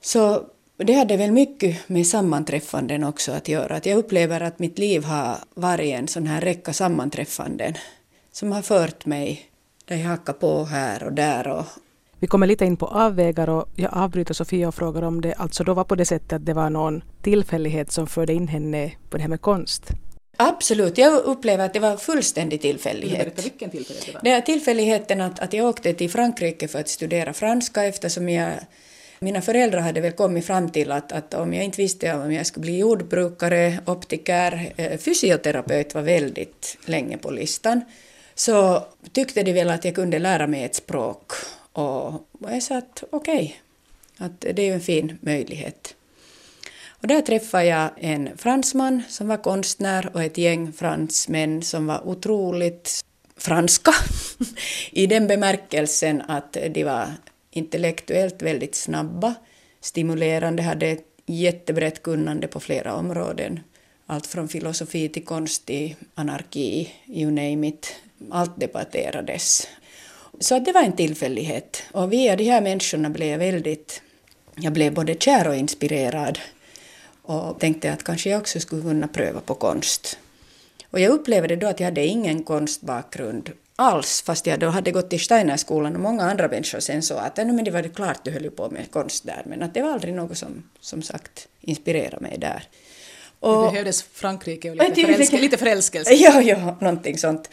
Så 0.00 0.46
det 0.84 0.92
hade 0.92 1.16
väl 1.16 1.32
mycket 1.32 1.88
med 1.88 2.06
sammanträffanden 2.06 3.04
också 3.04 3.32
att 3.32 3.48
göra. 3.48 3.76
Att 3.76 3.86
jag 3.86 3.98
upplever 3.98 4.40
att 4.40 4.58
mitt 4.58 4.78
liv 4.78 5.04
har 5.04 5.36
varit 5.54 5.94
en 5.94 6.08
sån 6.08 6.26
här 6.26 6.40
räcka 6.40 6.72
sammanträffanden 6.72 7.74
som 8.32 8.52
har 8.52 8.62
fört 8.62 9.06
mig 9.06 9.50
där 9.84 9.96
jag 9.96 10.04
hackar 10.04 10.32
på 10.32 10.64
här 10.64 11.02
och 11.02 11.12
där. 11.12 11.48
Och... 11.48 11.64
Vi 12.18 12.26
kommer 12.26 12.46
lite 12.46 12.64
in 12.64 12.76
på 12.76 12.86
avvägar 12.86 13.48
och 13.48 13.68
jag 13.74 13.90
avbryter 13.94 14.34
Sofia 14.34 14.68
och 14.68 14.74
frågar 14.74 15.02
om 15.02 15.20
det 15.20 15.34
alltså 15.34 15.64
då 15.64 15.74
var 15.74 15.84
på 15.84 15.94
det 15.94 16.04
sättet 16.04 16.32
att 16.32 16.46
det 16.46 16.54
var 16.54 16.70
någon 16.70 17.02
tillfällighet 17.22 17.92
som 17.92 18.06
förde 18.06 18.32
in 18.32 18.48
henne 18.48 18.92
på 19.10 19.16
det 19.16 19.22
här 19.22 19.28
med 19.28 19.40
konst. 19.40 19.82
Absolut, 20.36 20.98
jag 20.98 21.24
upplever 21.24 21.66
att 21.66 21.72
det 21.72 21.80
var 21.80 21.96
fullständig 21.96 22.60
tillfällighet. 22.60 23.44
Vilken 23.44 23.70
tillfällighet 23.70 24.06
det 24.06 24.12
var. 24.12 24.20
Det 24.22 24.30
är 24.30 24.40
tillfälligheten 24.40 25.20
att, 25.20 25.40
att 25.40 25.52
jag 25.52 25.66
åkte 25.66 25.94
till 25.94 26.10
Frankrike 26.10 26.68
för 26.68 26.78
att 26.78 26.88
studera 26.88 27.32
franska 27.32 27.84
eftersom 27.84 28.28
jag 28.28 28.52
mina 29.18 29.42
föräldrar 29.42 29.80
hade 29.80 30.00
väl 30.00 30.12
kommit 30.12 30.46
fram 30.46 30.70
till 30.70 30.92
att, 30.92 31.12
att 31.12 31.34
om 31.34 31.54
jag 31.54 31.64
inte 31.64 31.82
visste 31.82 32.14
om 32.14 32.32
jag 32.32 32.46
skulle 32.46 32.62
bli 32.62 32.78
jordbrukare, 32.78 33.78
optiker, 33.86 34.72
eh, 34.76 34.98
fysioterapeut 34.98 35.94
var 35.94 36.02
väldigt 36.02 36.78
länge 36.84 37.18
på 37.18 37.30
listan, 37.30 37.80
så 38.34 38.86
tyckte 39.12 39.42
de 39.42 39.52
väl 39.52 39.70
att 39.70 39.84
jag 39.84 39.94
kunde 39.94 40.18
lära 40.18 40.46
mig 40.46 40.64
ett 40.64 40.74
språk. 40.74 41.32
Och 41.72 42.12
jag 42.40 42.62
sa 42.62 42.78
att 42.78 43.04
okej, 43.10 43.60
okay, 44.16 44.26
att 44.26 44.40
det 44.40 44.58
är 44.58 44.66
ju 44.66 44.72
en 44.72 44.80
fin 44.80 45.18
möjlighet. 45.20 45.94
Och 46.88 47.08
där 47.08 47.20
träffade 47.20 47.64
jag 47.64 47.90
en 47.96 48.38
fransman 48.38 49.02
som 49.08 49.28
var 49.28 49.36
konstnär 49.36 50.10
och 50.14 50.22
ett 50.22 50.38
gäng 50.38 50.72
fransmän 50.72 51.62
som 51.62 51.86
var 51.86 52.08
otroligt 52.08 53.00
franska 53.36 53.92
i 54.90 55.06
den 55.06 55.26
bemärkelsen 55.26 56.22
att 56.28 56.52
de 56.52 56.84
var 56.84 57.06
intellektuellt 57.56 58.42
väldigt 58.42 58.74
snabba, 58.74 59.34
stimulerande, 59.80 60.62
hade 60.62 60.86
ett 60.86 61.06
jättebrett 61.26 62.02
kunnande 62.02 62.48
på 62.48 62.60
flera 62.60 62.94
områden. 62.94 63.60
Allt 64.06 64.26
från 64.26 64.48
filosofi 64.48 65.08
till 65.08 65.24
konst 65.24 65.66
till 65.66 65.94
anarki, 66.14 66.92
you 67.06 67.30
name 67.30 67.68
it. 67.68 67.94
Allt 68.30 68.60
debatterades. 68.60 69.68
Så 70.40 70.54
att 70.54 70.64
det 70.64 70.72
var 70.72 70.82
en 70.82 70.96
tillfällighet. 70.96 71.82
Och 71.92 72.12
via 72.12 72.36
de 72.36 72.44
här 72.44 72.60
människorna 72.60 73.10
blev 73.10 73.28
jag 73.28 73.38
väldigt... 73.38 74.02
Jag 74.54 74.72
blev 74.72 74.94
både 74.94 75.14
kär 75.14 75.48
och 75.48 75.56
inspirerad 75.56 76.38
och 77.22 77.60
tänkte 77.60 77.92
att 77.92 78.04
kanske 78.04 78.30
jag 78.30 78.40
också 78.40 78.60
skulle 78.60 78.82
kunna 78.82 79.08
pröva 79.08 79.40
på 79.40 79.54
konst. 79.54 80.18
Och 80.90 81.00
jag 81.00 81.12
upplevde 81.12 81.56
då 81.56 81.66
att 81.66 81.80
jag 81.80 81.84
hade 81.84 82.06
ingen 82.06 82.42
konstbakgrund 82.42 83.50
alls, 83.76 84.22
fast 84.22 84.46
jag 84.46 84.60
då 84.60 84.68
hade 84.68 84.90
gått 84.90 85.12
i 85.12 85.18
Steinerskolan 85.18 85.94
och 85.94 86.00
många 86.00 86.22
andra 86.22 86.48
människor 86.48 86.80
sen 86.80 87.02
sa 87.02 87.20
att 87.20 87.36
men 87.36 87.64
det 87.64 87.70
var 87.70 87.82
det 87.82 87.88
klart 87.88 88.24
du 88.24 88.30
höll 88.30 88.50
på 88.50 88.70
med 88.70 88.90
konst 88.90 89.26
där, 89.26 89.42
men 89.46 89.62
att 89.62 89.74
det 89.74 89.82
var 89.82 89.90
aldrig 89.90 90.14
något 90.14 90.38
som, 90.38 90.62
som 90.80 91.02
sagt, 91.02 91.48
inspirerade 91.60 92.20
mig 92.20 92.38
där. 92.38 92.62
Och, 93.40 93.64
det 93.64 93.70
behövdes 93.70 94.02
Frankrike 94.02 94.70
och 94.70 94.76
lite, 94.76 95.02
förälske, 95.02 95.40
lite 95.40 95.56
förälskelse. 95.56 96.14
Ja, 96.14 96.42
ja, 96.42 96.76
någonting 96.80 97.18
sånt. 97.18 97.50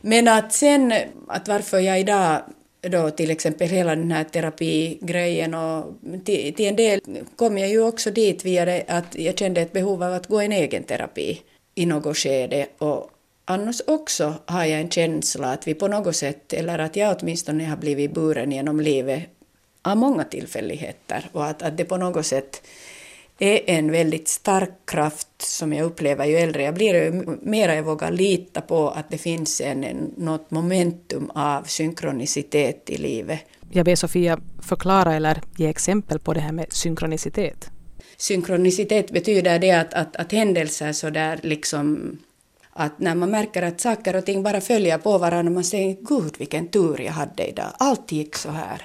Men 0.00 0.28
att 0.28 0.52
sen, 0.52 0.94
att 1.28 1.48
varför 1.48 1.78
jag 1.78 2.00
idag 2.00 2.42
då 2.80 3.10
till 3.10 3.30
exempel 3.30 3.68
hela 3.68 3.96
den 3.96 4.10
här 4.10 4.24
terapigrejen 4.24 5.54
och 5.54 5.94
till, 6.24 6.54
till 6.54 6.66
en 6.66 6.76
del 6.76 7.00
kom 7.36 7.58
jag 7.58 7.68
ju 7.68 7.82
också 7.82 8.10
dit 8.10 8.44
via 8.44 8.64
det 8.64 8.84
att 8.88 9.14
jag 9.14 9.38
kände 9.38 9.60
ett 9.60 9.72
behov 9.72 10.02
av 10.02 10.12
att 10.12 10.26
gå 10.26 10.40
en 10.40 10.52
egen 10.52 10.82
terapi 10.82 11.42
i 11.74 11.86
något 11.86 12.16
skede 12.16 12.66
och 12.78 13.10
annars 13.46 13.80
också 13.86 14.34
har 14.46 14.64
jag 14.64 14.80
en 14.80 14.90
känsla 14.90 15.52
att 15.52 15.68
vi 15.68 15.74
på 15.74 15.88
något 15.88 16.16
sätt, 16.16 16.52
eller 16.52 16.78
att 16.78 16.96
jag 16.96 17.16
åtminstone 17.20 17.64
har 17.64 17.76
blivit 17.76 18.14
buren 18.14 18.52
genom 18.52 18.80
livet 18.80 19.22
av 19.82 19.96
många 19.96 20.24
tillfälligheter 20.24 21.28
och 21.32 21.46
att, 21.46 21.62
att 21.62 21.76
det 21.76 21.84
på 21.84 21.96
något 21.96 22.26
sätt 22.26 22.62
är 23.38 23.60
en 23.66 23.92
väldigt 23.92 24.28
stark 24.28 24.70
kraft 24.84 25.28
som 25.38 25.72
jag 25.72 25.84
upplever 25.84 26.24
ju 26.24 26.36
äldre 26.36 26.62
jag 26.62 26.74
blir, 26.74 26.94
ju 26.94 27.38
mer 27.42 27.68
jag 27.68 27.82
vågar 27.82 28.10
lita 28.10 28.60
på 28.60 28.88
att 28.88 29.10
det 29.10 29.18
finns 29.18 29.60
en, 29.60 30.12
något 30.16 30.50
momentum 30.50 31.30
av 31.30 31.62
synkronicitet 31.62 32.90
i 32.90 32.96
livet. 32.96 33.40
Jag 33.70 33.84
ber 33.84 33.94
Sofia 33.94 34.40
förklara 34.62 35.14
eller 35.14 35.40
ge 35.56 35.68
exempel 35.68 36.18
på 36.18 36.34
det 36.34 36.40
här 36.40 36.52
med 36.52 36.72
synkronicitet. 36.72 37.70
Synkronicitet 38.16 39.10
betyder 39.10 39.58
det 39.58 39.70
att, 39.70 39.94
att, 39.94 40.16
att 40.16 40.32
händelser 40.32 40.92
så 40.92 41.10
där 41.10 41.40
liksom 41.42 42.18
att 42.76 42.98
när 42.98 43.14
man 43.14 43.30
märker 43.30 43.62
att 43.62 43.80
saker 43.80 44.16
och 44.16 44.24
ting 44.26 44.42
bara 44.42 44.60
följer 44.60 44.98
på 44.98 45.18
varandra 45.18 45.52
man 45.52 45.64
säger 45.64 45.96
gud 46.00 46.34
vilken 46.38 46.68
tur 46.68 47.00
jag 47.00 47.12
hade 47.12 47.46
idag, 47.46 47.72
allt 47.78 48.12
gick 48.12 48.36
så 48.36 48.50
här 48.50 48.82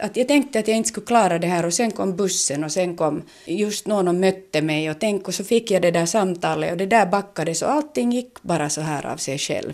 att 0.00 0.16
jag 0.16 0.28
tänkte 0.28 0.58
att 0.58 0.68
jag 0.68 0.76
inte 0.76 0.88
skulle 0.88 1.06
klara 1.06 1.38
det 1.38 1.46
här 1.46 1.66
och 1.66 1.74
sen 1.74 1.90
kom 1.90 2.16
bussen 2.16 2.64
och 2.64 2.72
sen 2.72 2.96
kom 2.96 3.22
just 3.46 3.86
någon 3.86 4.08
och 4.08 4.14
mötte 4.14 4.62
mig 4.62 4.90
och 4.90 4.96
tänk 5.00 5.28
och 5.28 5.34
så 5.34 5.44
fick 5.44 5.70
jag 5.70 5.82
det 5.82 5.90
där 5.90 6.06
samtalet 6.06 6.70
och 6.70 6.76
det 6.76 6.86
där 6.86 7.06
backades 7.06 7.62
och 7.62 7.70
allting 7.70 8.12
gick 8.12 8.42
bara 8.42 8.68
så 8.70 8.80
här 8.80 9.06
av 9.06 9.16
sig 9.16 9.38
själv. 9.38 9.72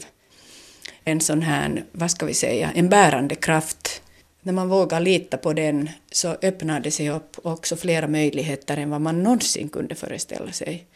En 1.04 1.20
sån 1.20 1.42
här, 1.42 1.84
vad 1.92 2.10
ska 2.10 2.26
vi 2.26 2.34
säga, 2.34 2.70
en 2.74 2.88
bärande 2.88 3.34
kraft. 3.34 4.02
När 4.42 4.52
man 4.52 4.68
vågar 4.68 5.00
lita 5.00 5.36
på 5.36 5.52
den 5.52 5.90
så 6.12 6.36
öppnar 6.42 6.80
det 6.80 6.90
sig 6.90 7.10
upp 7.10 7.36
också 7.42 7.76
flera 7.76 8.08
möjligheter 8.08 8.76
än 8.76 8.90
vad 8.90 9.00
man 9.00 9.22
någonsin 9.22 9.68
kunde 9.68 9.94
föreställa 9.94 10.52
sig. 10.52 10.86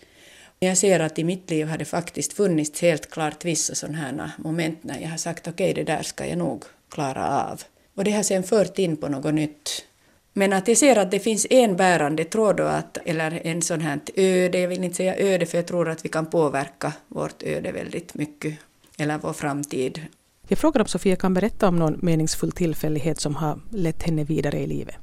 Jag 0.62 0.78
ser 0.78 1.00
att 1.00 1.18
i 1.18 1.24
mitt 1.24 1.50
liv 1.50 1.66
har 1.66 1.78
det 1.78 1.84
faktiskt 1.84 2.32
funnits 2.32 2.82
helt 2.82 3.10
klart 3.10 3.44
vissa 3.44 3.74
sådana 3.74 3.98
här 3.98 4.30
moment 4.38 4.84
när 4.84 5.00
jag 5.00 5.08
har 5.08 5.16
sagt 5.16 5.48
okej, 5.48 5.70
okay, 5.70 5.84
det 5.84 5.92
där 5.92 6.02
ska 6.02 6.26
jag 6.26 6.38
nog 6.38 6.64
klara 6.88 7.42
av. 7.50 7.62
Och 7.94 8.04
det 8.04 8.10
har 8.10 8.22
sen 8.22 8.42
fört 8.42 8.78
in 8.78 8.96
på 8.96 9.08
något 9.08 9.34
nytt. 9.34 9.84
Men 10.32 10.52
att 10.52 10.68
jag 10.68 10.76
ser 10.76 10.96
att 10.96 11.10
det 11.10 11.18
finns 11.20 11.46
en 11.50 11.76
bärande 11.76 12.24
tråd, 12.24 12.60
att, 12.60 12.98
eller 13.04 13.46
en 13.46 13.62
sån 13.62 13.80
här 13.80 14.00
öde, 14.14 14.58
jag 14.58 14.68
vill 14.68 14.84
inte 14.84 14.96
säga 14.96 15.16
öde 15.16 15.46
för 15.46 15.58
jag 15.58 15.66
tror 15.66 15.88
att 15.88 16.04
vi 16.04 16.08
kan 16.08 16.26
påverka 16.26 16.92
vårt 17.08 17.42
öde 17.42 17.72
väldigt 17.72 18.14
mycket, 18.14 18.58
eller 18.98 19.18
vår 19.18 19.32
framtid. 19.32 20.00
Jag 20.48 20.58
frågar 20.58 20.80
om 20.80 20.86
Sofia 20.86 21.16
kan 21.16 21.34
berätta 21.34 21.68
om 21.68 21.76
någon 21.76 21.98
meningsfull 22.02 22.52
tillfällighet 22.52 23.20
som 23.20 23.34
har 23.34 23.60
lett 23.70 24.02
henne 24.02 24.24
vidare 24.24 24.58
i 24.58 24.66
livet. 24.66 24.96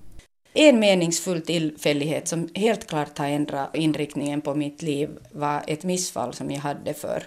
En 0.59 0.79
meningsfull 0.79 1.41
tillfällighet 1.41 2.27
som 2.27 2.49
helt 2.55 2.87
klart 2.87 3.17
har 3.17 3.27
ändrat 3.27 3.75
inriktningen 3.75 4.41
på 4.41 4.55
mitt 4.55 4.81
liv 4.81 5.09
var 5.31 5.63
ett 5.67 5.83
missfall 5.83 6.33
som 6.33 6.51
jag 6.51 6.59
hade 6.59 6.93
för 6.93 7.23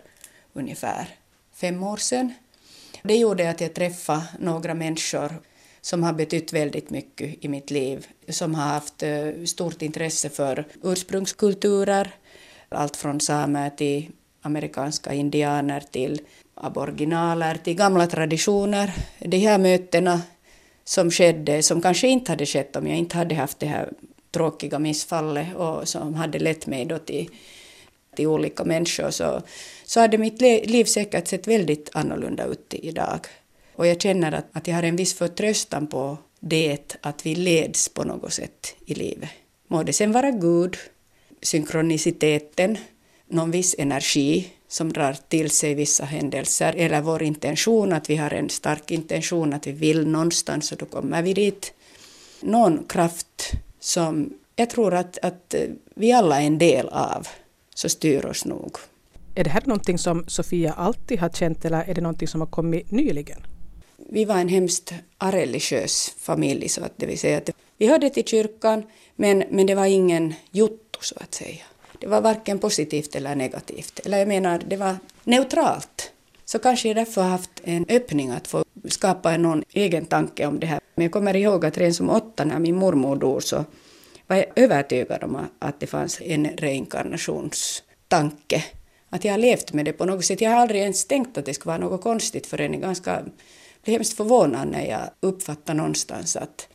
ungefär 0.53 1.09
fem 1.55 1.83
år 1.83 1.97
sedan. 1.97 2.35
Det 3.03 3.17
gjorde 3.17 3.51
att 3.51 3.61
jag 3.61 3.75
träffade 3.75 4.23
några 4.39 4.75
människor 4.75 5.33
som 5.81 6.03
har 6.03 6.13
betytt 6.13 6.53
väldigt 6.53 6.91
mycket 6.91 7.45
i 7.45 7.49
mitt 7.49 7.71
liv, 7.71 8.07
som 8.29 8.55
har 8.55 8.67
haft 8.69 9.03
eh, 9.03 9.45
stort 9.47 9.83
intresse 9.83 10.29
för 10.29 10.65
ursprungskulturer, 10.83 12.15
allt 12.69 12.97
från 12.97 13.21
samer 13.21 13.71
till 13.71 14.11
amerikanska 14.43 15.13
indianer 15.13 15.81
till 15.91 16.21
aboriginaler 16.55 17.55
till 17.55 17.75
gamla 17.75 18.07
traditioner. 18.07 18.93
De 19.19 19.39
här 19.39 19.59
mötena 19.59 20.21
som 20.91 21.11
skedde, 21.11 21.63
som 21.63 21.83
kanske 21.83 22.09
inte 22.09 22.33
hade 22.33 22.47
skett 22.47 22.77
om 22.77 22.87
jag 22.87 22.99
inte 22.99 23.17
hade 23.17 23.35
haft 23.35 23.59
det 23.59 23.67
här 23.67 23.89
tråkiga 24.31 24.79
missfallet 24.79 25.57
och 25.57 25.89
som 25.89 26.15
hade 26.15 26.39
lett 26.39 26.67
mig 26.67 26.85
då 26.85 26.99
till, 26.99 27.31
till 28.17 28.27
olika 28.27 28.65
människor, 28.65 29.11
så, 29.11 29.43
så 29.85 30.01
hade 30.01 30.19
mitt 30.19 30.41
liv 30.41 30.85
säkert 30.85 31.29
sett 31.29 31.49
väldigt 31.49 31.91
annorlunda 31.93 32.45
ut 32.45 32.75
idag. 32.75 33.21
Och 33.77 33.87
jag 33.87 34.01
känner 34.01 34.33
att, 34.33 34.47
att 34.53 34.67
jag 34.67 34.75
har 34.75 34.83
en 34.83 34.97
viss 34.97 35.15
förtröstan 35.15 35.87
på 35.87 36.19
det 36.41 36.97
att 37.01 37.27
vi 37.27 37.35
leds 37.35 37.89
på 37.89 38.05
något 38.05 38.33
sätt 38.33 38.75
i 38.87 38.95
livet. 38.95 39.31
Må 39.69 39.83
det 39.83 39.93
sen 39.93 40.13
vara 40.13 40.31
Gud, 40.31 40.77
synkroniciteten, 41.43 42.79
någon 43.29 43.51
viss 43.51 43.75
energi 43.79 44.53
som 44.71 44.93
drar 44.93 45.17
till 45.29 45.51
sig 45.51 45.75
vissa 45.75 46.05
händelser, 46.05 46.75
eller 46.77 47.01
vår 47.01 47.23
intention, 47.23 47.93
att 47.93 48.11
vi 48.11 48.17
har 48.17 48.31
en 48.31 48.51
stark 48.51 48.91
intention, 48.91 49.53
att 49.53 49.67
vi 49.67 49.73
vill 49.73 50.07
någonstans 50.07 50.73
och 50.73 50.79
då 50.79 50.87
kommer 50.87 51.23
vi 51.23 51.35
dit. 51.35 51.73
Någon 52.41 52.85
kraft 52.85 53.53
som 53.81 54.33
jag 54.57 54.71
tror 54.71 54.95
att, 54.95 55.19
att 55.23 55.55
vi 55.95 56.13
alla 56.13 56.43
är 56.43 56.47
en 56.47 56.59
del 56.59 56.89
av, 56.89 57.29
så 57.75 57.89
styr 57.89 58.25
oss 58.25 58.45
nog. 58.45 58.77
Är 59.35 59.45
det 59.45 59.51
här 59.51 59.63
någonting 59.65 59.99
som 59.99 60.25
Sofia 60.29 60.73
alltid 60.73 61.21
har 61.21 61.29
känt 61.29 61.65
eller 61.65 61.85
är 61.85 61.95
det 61.95 62.01
någonting 62.01 62.29
som 62.29 62.41
har 62.41 62.49
kommit 62.49 62.91
nyligen? 62.91 63.47
Vi 63.97 64.25
var 64.25 64.39
en 64.39 64.49
hemskt 64.49 64.95
areligiös 65.19 66.15
familj, 66.19 66.69
så 66.69 66.85
att 66.85 66.93
det 66.97 67.07
vill 67.07 67.19
säga 67.19 67.39
att 67.39 67.51
vi 67.79 67.87
hörde 67.87 68.11
till 68.11 68.25
kyrkan, 68.25 68.83
men, 69.17 69.45
men 69.51 69.67
det 69.67 69.75
var 69.75 69.87
ingen 69.87 70.35
jotto 70.51 70.99
så 71.01 71.15
att 71.21 71.35
säga. 71.35 71.65
Det 72.01 72.07
var 72.07 72.21
varken 72.21 72.59
positivt 72.59 73.17
eller 73.17 73.35
negativt. 73.35 74.01
Eller 74.05 74.19
jag 74.19 74.29
menar, 74.29 74.61
det 74.67 74.77
var 74.77 74.97
neutralt. 75.25 76.13
Så 76.45 76.59
kanske 76.59 76.89
jag 76.89 76.97
därför 76.97 77.23
har 77.23 77.29
haft 77.29 77.51
en 77.65 77.87
öppning 77.89 78.31
att 78.31 78.49
få 78.49 78.65
skapa 78.89 79.37
någon 79.37 79.65
egen 79.73 80.07
tanke 80.07 80.47
om 80.47 80.61
det 80.61 80.67
här. 80.67 80.81
Men 80.95 81.03
jag 81.03 81.13
kommer 81.13 81.37
ihåg 81.37 81.65
att 81.65 81.79
redan 81.79 81.95
som 81.95 82.11
åtta 82.11 82.45
när 82.45 82.59
min 82.59 82.77
mormor 82.77 83.17
dog 83.17 83.43
så 83.43 83.65
var 84.27 84.37
jag 84.37 84.47
övertygad 84.57 85.25
om 85.25 85.47
att 85.59 85.81
det 85.81 85.87
fanns 85.87 86.21
en 86.21 86.47
reinkarnationstanke. 86.47 88.65
Att 89.11 89.25
jag 89.25 89.33
har 89.33 89.39
levt 89.39 89.73
med 89.73 89.85
det 89.85 89.93
på 89.93 90.05
något 90.05 90.25
sätt. 90.25 90.41
Jag 90.41 90.51
har 90.51 90.57
aldrig 90.57 90.81
ens 90.81 91.05
tänkt 91.05 91.39
att 91.39 91.45
det 91.45 91.55
skulle 91.55 91.71
vara 91.71 91.89
något 91.89 92.03
konstigt 92.03 92.47
förrän 92.47 92.73
jag 92.73 92.83
ganska 92.83 93.23
blev 93.85 93.97
hemskt 93.97 94.17
förvånad 94.17 94.69
när 94.69 94.87
jag 94.87 95.11
uppfattade 95.21 95.77
någonstans 95.77 96.37
att 96.37 96.69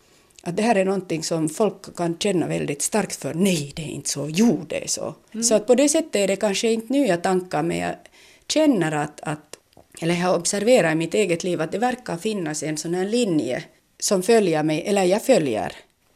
att 0.48 0.58
det 0.58 0.64
här 0.64 0.76
är 0.76 0.86
någonting 0.86 1.24
som 1.24 1.50
folk 1.50 1.96
kan 1.96 2.18
känna 2.18 2.48
väldigt 2.48 2.82
starkt 2.82 3.16
för. 3.16 3.34
Nej, 3.34 3.74
det 3.76 3.82
är 3.82 3.90
inte 3.90 4.10
så. 4.10 4.30
Jo, 4.30 4.66
det 4.68 4.84
är 4.84 4.88
så. 4.88 5.16
Mm. 5.32 5.44
Så 5.44 5.56
att 5.56 5.68
på 5.68 5.76
det 5.76 5.90
sättet 5.90 6.16
är 6.16 6.28
det 6.28 6.36
kanske 6.36 6.72
inte 6.72 6.94
nya 6.94 7.18
tankar, 7.18 7.64
men 7.64 7.78
jag 7.78 7.96
känner 8.48 8.92
att, 8.92 9.22
att 9.22 9.58
eller 10.02 10.14
jag 10.14 10.22
har 10.22 10.38
observerat 10.38 10.92
i 10.92 10.96
mitt 10.96 11.14
eget 11.14 11.44
liv 11.44 11.62
att 11.62 11.72
det 11.72 11.78
verkar 11.78 12.18
finnas 12.18 12.64
en 12.64 12.78
sån 12.78 12.94
här 12.94 13.06
linje 13.06 13.64
som 14.00 14.24
följer 14.24 14.64
mig, 14.64 14.84
eller 14.86 15.04
jag 15.04 15.24
följer 15.24 15.74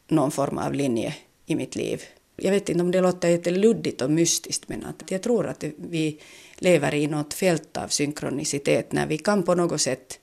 någon 0.07 0.31
form 0.31 0.57
av 0.57 0.73
linje 0.73 1.15
i 1.45 1.55
mitt 1.55 1.75
liv. 1.75 2.03
Jag 2.35 2.51
vet 2.51 2.69
inte 2.69 2.81
om 2.81 2.91
det 2.91 3.01
låter 3.01 3.29
lite 3.29 3.51
luddigt 3.51 4.01
och 4.01 4.11
mystiskt, 4.11 4.69
men 4.69 4.85
att 4.85 5.11
jag 5.11 5.21
tror 5.21 5.47
att 5.47 5.63
vi 5.77 6.19
lever 6.55 6.93
i 6.93 7.07
något 7.07 7.33
fält 7.33 7.77
av 7.77 7.87
synkronicitet 7.87 8.91
när 8.91 9.07
vi 9.07 9.17
kan 9.17 9.43
på 9.43 9.55
något 9.55 9.81
sätt 9.81 10.19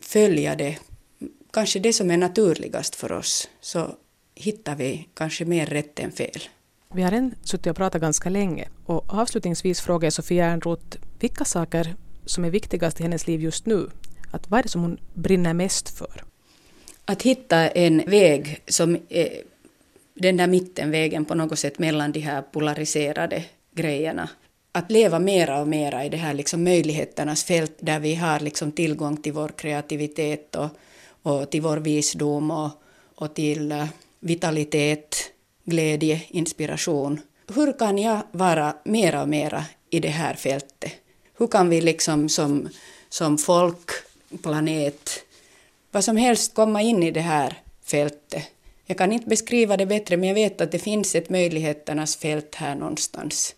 följa 0.00 0.54
det 0.54 0.78
kanske 1.50 1.78
det 1.78 1.92
som 1.92 2.10
är 2.10 2.16
naturligast 2.16 2.94
för 2.94 3.12
oss, 3.12 3.48
så 3.60 3.94
hittar 4.34 4.76
vi 4.76 5.08
kanske 5.14 5.44
mer 5.44 5.66
rätt 5.66 5.98
än 5.98 6.12
fel. 6.12 6.40
Vi 6.94 7.02
har 7.02 7.12
än 7.12 7.34
suttit 7.42 7.66
och 7.66 7.76
pratat 7.76 8.00
ganska 8.00 8.30
länge 8.30 8.68
och 8.86 9.14
avslutningsvis 9.14 9.80
frågar 9.80 10.06
jag 10.06 10.12
Sofia 10.12 10.46
Ernroth 10.46 10.98
vilka 11.18 11.44
saker 11.44 11.94
som 12.26 12.44
är 12.44 12.50
viktigast 12.50 13.00
i 13.00 13.02
hennes 13.02 13.26
liv 13.26 13.40
just 13.40 13.66
nu. 13.66 13.90
Att 14.30 14.50
vad 14.50 14.58
är 14.58 14.62
det 14.62 14.68
som 14.68 14.82
hon 14.82 14.98
brinner 15.14 15.54
mest 15.54 15.98
för? 15.98 16.24
Att 17.04 17.22
hitta 17.22 17.68
en 17.68 18.02
väg 18.06 18.62
som 18.66 18.98
är 19.08 19.42
den 20.14 20.36
där 20.36 20.46
mittenvägen 20.46 21.24
på 21.24 21.34
något 21.34 21.58
sätt 21.58 21.78
mellan 21.78 22.12
de 22.12 22.20
här 22.20 22.42
polariserade 22.42 23.44
grejerna. 23.74 24.28
Att 24.72 24.90
leva 24.90 25.18
mera 25.18 25.60
och 25.60 25.68
mera 25.68 26.04
i 26.04 26.08
det 26.08 26.16
här 26.16 26.34
liksom 26.34 26.64
möjligheternas 26.64 27.44
fält 27.44 27.76
där 27.80 28.00
vi 28.00 28.14
har 28.14 28.40
liksom 28.40 28.72
tillgång 28.72 29.16
till 29.16 29.32
vår 29.32 29.48
kreativitet 29.48 30.56
och 30.56 30.68
och 31.22 31.50
till 31.50 31.62
vår 31.62 31.76
visdom 31.76 32.50
och, 32.50 32.70
och 33.14 33.34
till 33.34 33.72
eh, 33.72 33.86
vitalitet, 34.20 35.32
glädje, 35.64 36.22
inspiration. 36.28 37.20
Hur 37.54 37.78
kan 37.78 37.98
jag 37.98 38.22
vara 38.32 38.76
mera 38.84 39.22
och 39.22 39.28
mera 39.28 39.64
i 39.90 40.00
det 40.00 40.08
här 40.08 40.34
fältet? 40.34 40.92
Hur 41.38 41.46
kan 41.46 41.68
vi 41.68 41.80
liksom 41.80 42.28
som, 42.28 42.68
som 43.08 43.38
folk, 43.38 43.90
planet, 44.42 45.10
vad 45.90 46.04
som 46.04 46.16
helst 46.16 46.54
komma 46.54 46.82
in 46.82 47.02
i 47.02 47.10
det 47.10 47.20
här 47.20 47.58
fältet? 47.84 48.42
Jag 48.86 48.98
kan 48.98 49.12
inte 49.12 49.28
beskriva 49.28 49.76
det 49.76 49.86
bättre, 49.86 50.16
men 50.16 50.28
jag 50.28 50.34
vet 50.34 50.60
att 50.60 50.72
det 50.72 50.78
finns 50.78 51.14
ett 51.14 51.30
möjligheternas 51.30 52.16
fält 52.16 52.54
här 52.54 52.74
någonstans. 52.74 53.54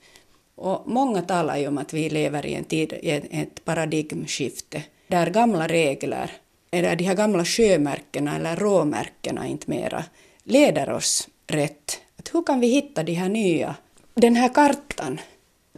Och 0.54 0.82
många 0.86 1.22
talar 1.22 1.56
ju 1.56 1.68
om 1.68 1.78
att 1.78 1.92
vi 1.92 2.10
lever 2.10 2.46
i 2.46 2.54
en 2.54 2.64
tid, 2.64 2.92
i 2.92 3.10
ett 3.30 3.64
paradigmskifte, 3.64 4.82
där 5.08 5.30
gamla 5.30 5.68
regler 5.68 6.30
eller 6.72 6.96
de 6.96 7.04
här 7.04 7.14
gamla 7.14 7.44
sjömärkena 7.44 8.36
eller 8.36 8.56
råmärkena 8.56 9.46
inte 9.46 9.70
mera 9.70 10.04
leder 10.44 10.90
oss 10.90 11.28
rätt. 11.46 12.00
Att 12.16 12.34
hur 12.34 12.42
kan 12.42 12.60
vi 12.60 12.66
hitta 12.66 13.02
de 13.02 13.12
här 13.12 13.28
nya, 13.28 13.76
den 14.14 14.36
här 14.36 14.48
kartan? 14.48 15.20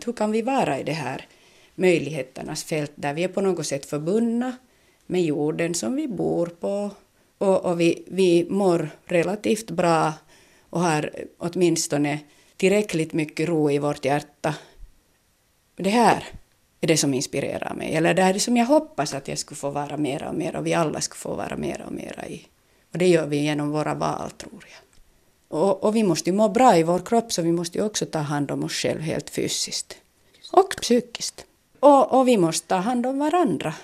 Hur 0.05 0.13
kan 0.13 0.31
vi 0.31 0.43
vara 0.43 0.79
i 0.81 0.83
det 0.83 0.93
här 0.93 1.27
möjligheternas 1.75 2.65
fält 2.65 2.93
där 2.95 3.15
vi 3.15 3.25
är 3.25 3.29
på 3.29 3.41
något 3.41 3.67
sätt 3.67 3.87
förbundna 3.87 4.57
med 5.07 5.23
jorden 5.23 5.75
som 5.75 5.97
vi 5.97 6.09
bor 6.09 6.47
på 6.47 6.91
och, 7.39 7.65
och 7.65 7.81
vi, 7.81 8.05
vi 8.07 8.47
mår 8.51 8.91
relativt 9.05 9.71
bra 9.71 10.13
och 10.71 10.81
har 10.81 11.11
åtminstone 11.39 12.19
tillräckligt 12.57 13.13
mycket 13.13 13.49
ro 13.49 13.71
i 13.71 13.79
vårt 13.79 14.05
hjärta. 14.05 14.55
Det 15.77 15.91
här 15.91 16.25
är 16.85 16.88
det 16.88 16.97
som 16.97 17.14
inspirerar 17.14 17.75
mig. 17.75 17.94
Eller 17.94 18.14
det 18.14 18.23
är 18.23 18.33
det 18.33 18.40
som 18.40 18.57
jag 18.57 18.66
hoppas 18.66 19.14
att 19.14 19.29
jag 19.29 19.38
skulle 19.38 19.57
få 19.57 19.70
vara 19.70 19.97
mera 19.97 20.29
och 20.29 20.35
mera 20.35 20.59
och 20.59 20.66
vi 20.66 20.75
alla 20.75 21.01
skulle 21.01 21.18
få 21.18 21.35
vara 21.35 21.57
mera 21.57 21.87
och 21.87 21.92
mera 21.92 22.27
i. 22.27 22.47
Och 22.92 22.99
det 22.99 23.09
gör 23.09 23.27
vi 23.27 23.37
genom 23.37 23.70
våra 23.70 23.94
val, 23.94 24.31
tror 24.31 24.64
jag. 24.73 24.85
Och, 25.61 25.85
och 25.85 25.97
vi 25.97 26.03
måste 26.03 26.31
ju 26.31 26.37
må 26.37 26.49
bra 26.49 26.77
i 26.77 26.83
vår 26.83 26.99
kropp 26.99 27.33
så 27.33 27.42
vi 27.42 27.53
måste 27.53 27.79
ju 27.79 27.85
också 27.85 28.07
ta 28.07 28.18
hand 28.18 28.51
om 28.51 28.64
oss 28.64 28.73
själva 28.73 29.03
helt 29.03 29.31
fysiskt. 29.31 29.97
Och 30.53 30.70
psykiskt. 30.81 31.44
Och, 31.81 32.18
och 32.18 32.29
vi 32.29 32.37
måste 32.37 32.68
ta 32.68 32.77
hand 32.77 33.07
om 33.07 33.18
varandra. 33.18 33.75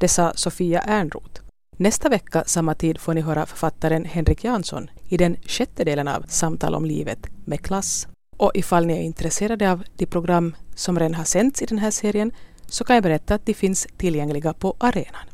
Det 0.00 0.08
sa 0.08 0.32
Sofia 0.34 0.80
Ernroth. 0.80 1.40
Nästa 1.76 2.08
vecka 2.08 2.44
samma 2.46 2.74
tid 2.74 3.00
får 3.00 3.14
ni 3.14 3.20
höra 3.20 3.46
författaren 3.46 4.04
Henrik 4.04 4.44
Jansson 4.44 4.90
i 5.08 5.16
den 5.16 5.36
sjätte 5.46 5.84
delen 5.84 6.08
av 6.08 6.24
Samtal 6.28 6.74
om 6.74 6.84
livet 6.84 7.18
med 7.44 7.60
klass. 7.60 8.08
Och 8.36 8.50
ifall 8.54 8.86
ni 8.86 8.92
är 8.92 9.02
intresserade 9.02 9.72
av 9.72 9.84
de 9.96 10.06
program 10.06 10.54
som 10.74 10.98
redan 10.98 11.14
har 11.14 11.24
sänts 11.24 11.62
i 11.62 11.66
den 11.66 11.78
här 11.78 11.90
serien 11.90 12.32
så 12.66 12.84
kan 12.84 12.94
jag 12.94 13.02
berätta 13.02 13.34
att 13.34 13.46
de 13.46 13.54
finns 13.54 13.86
tillgängliga 13.96 14.52
på 14.52 14.76
arenan. 14.78 15.26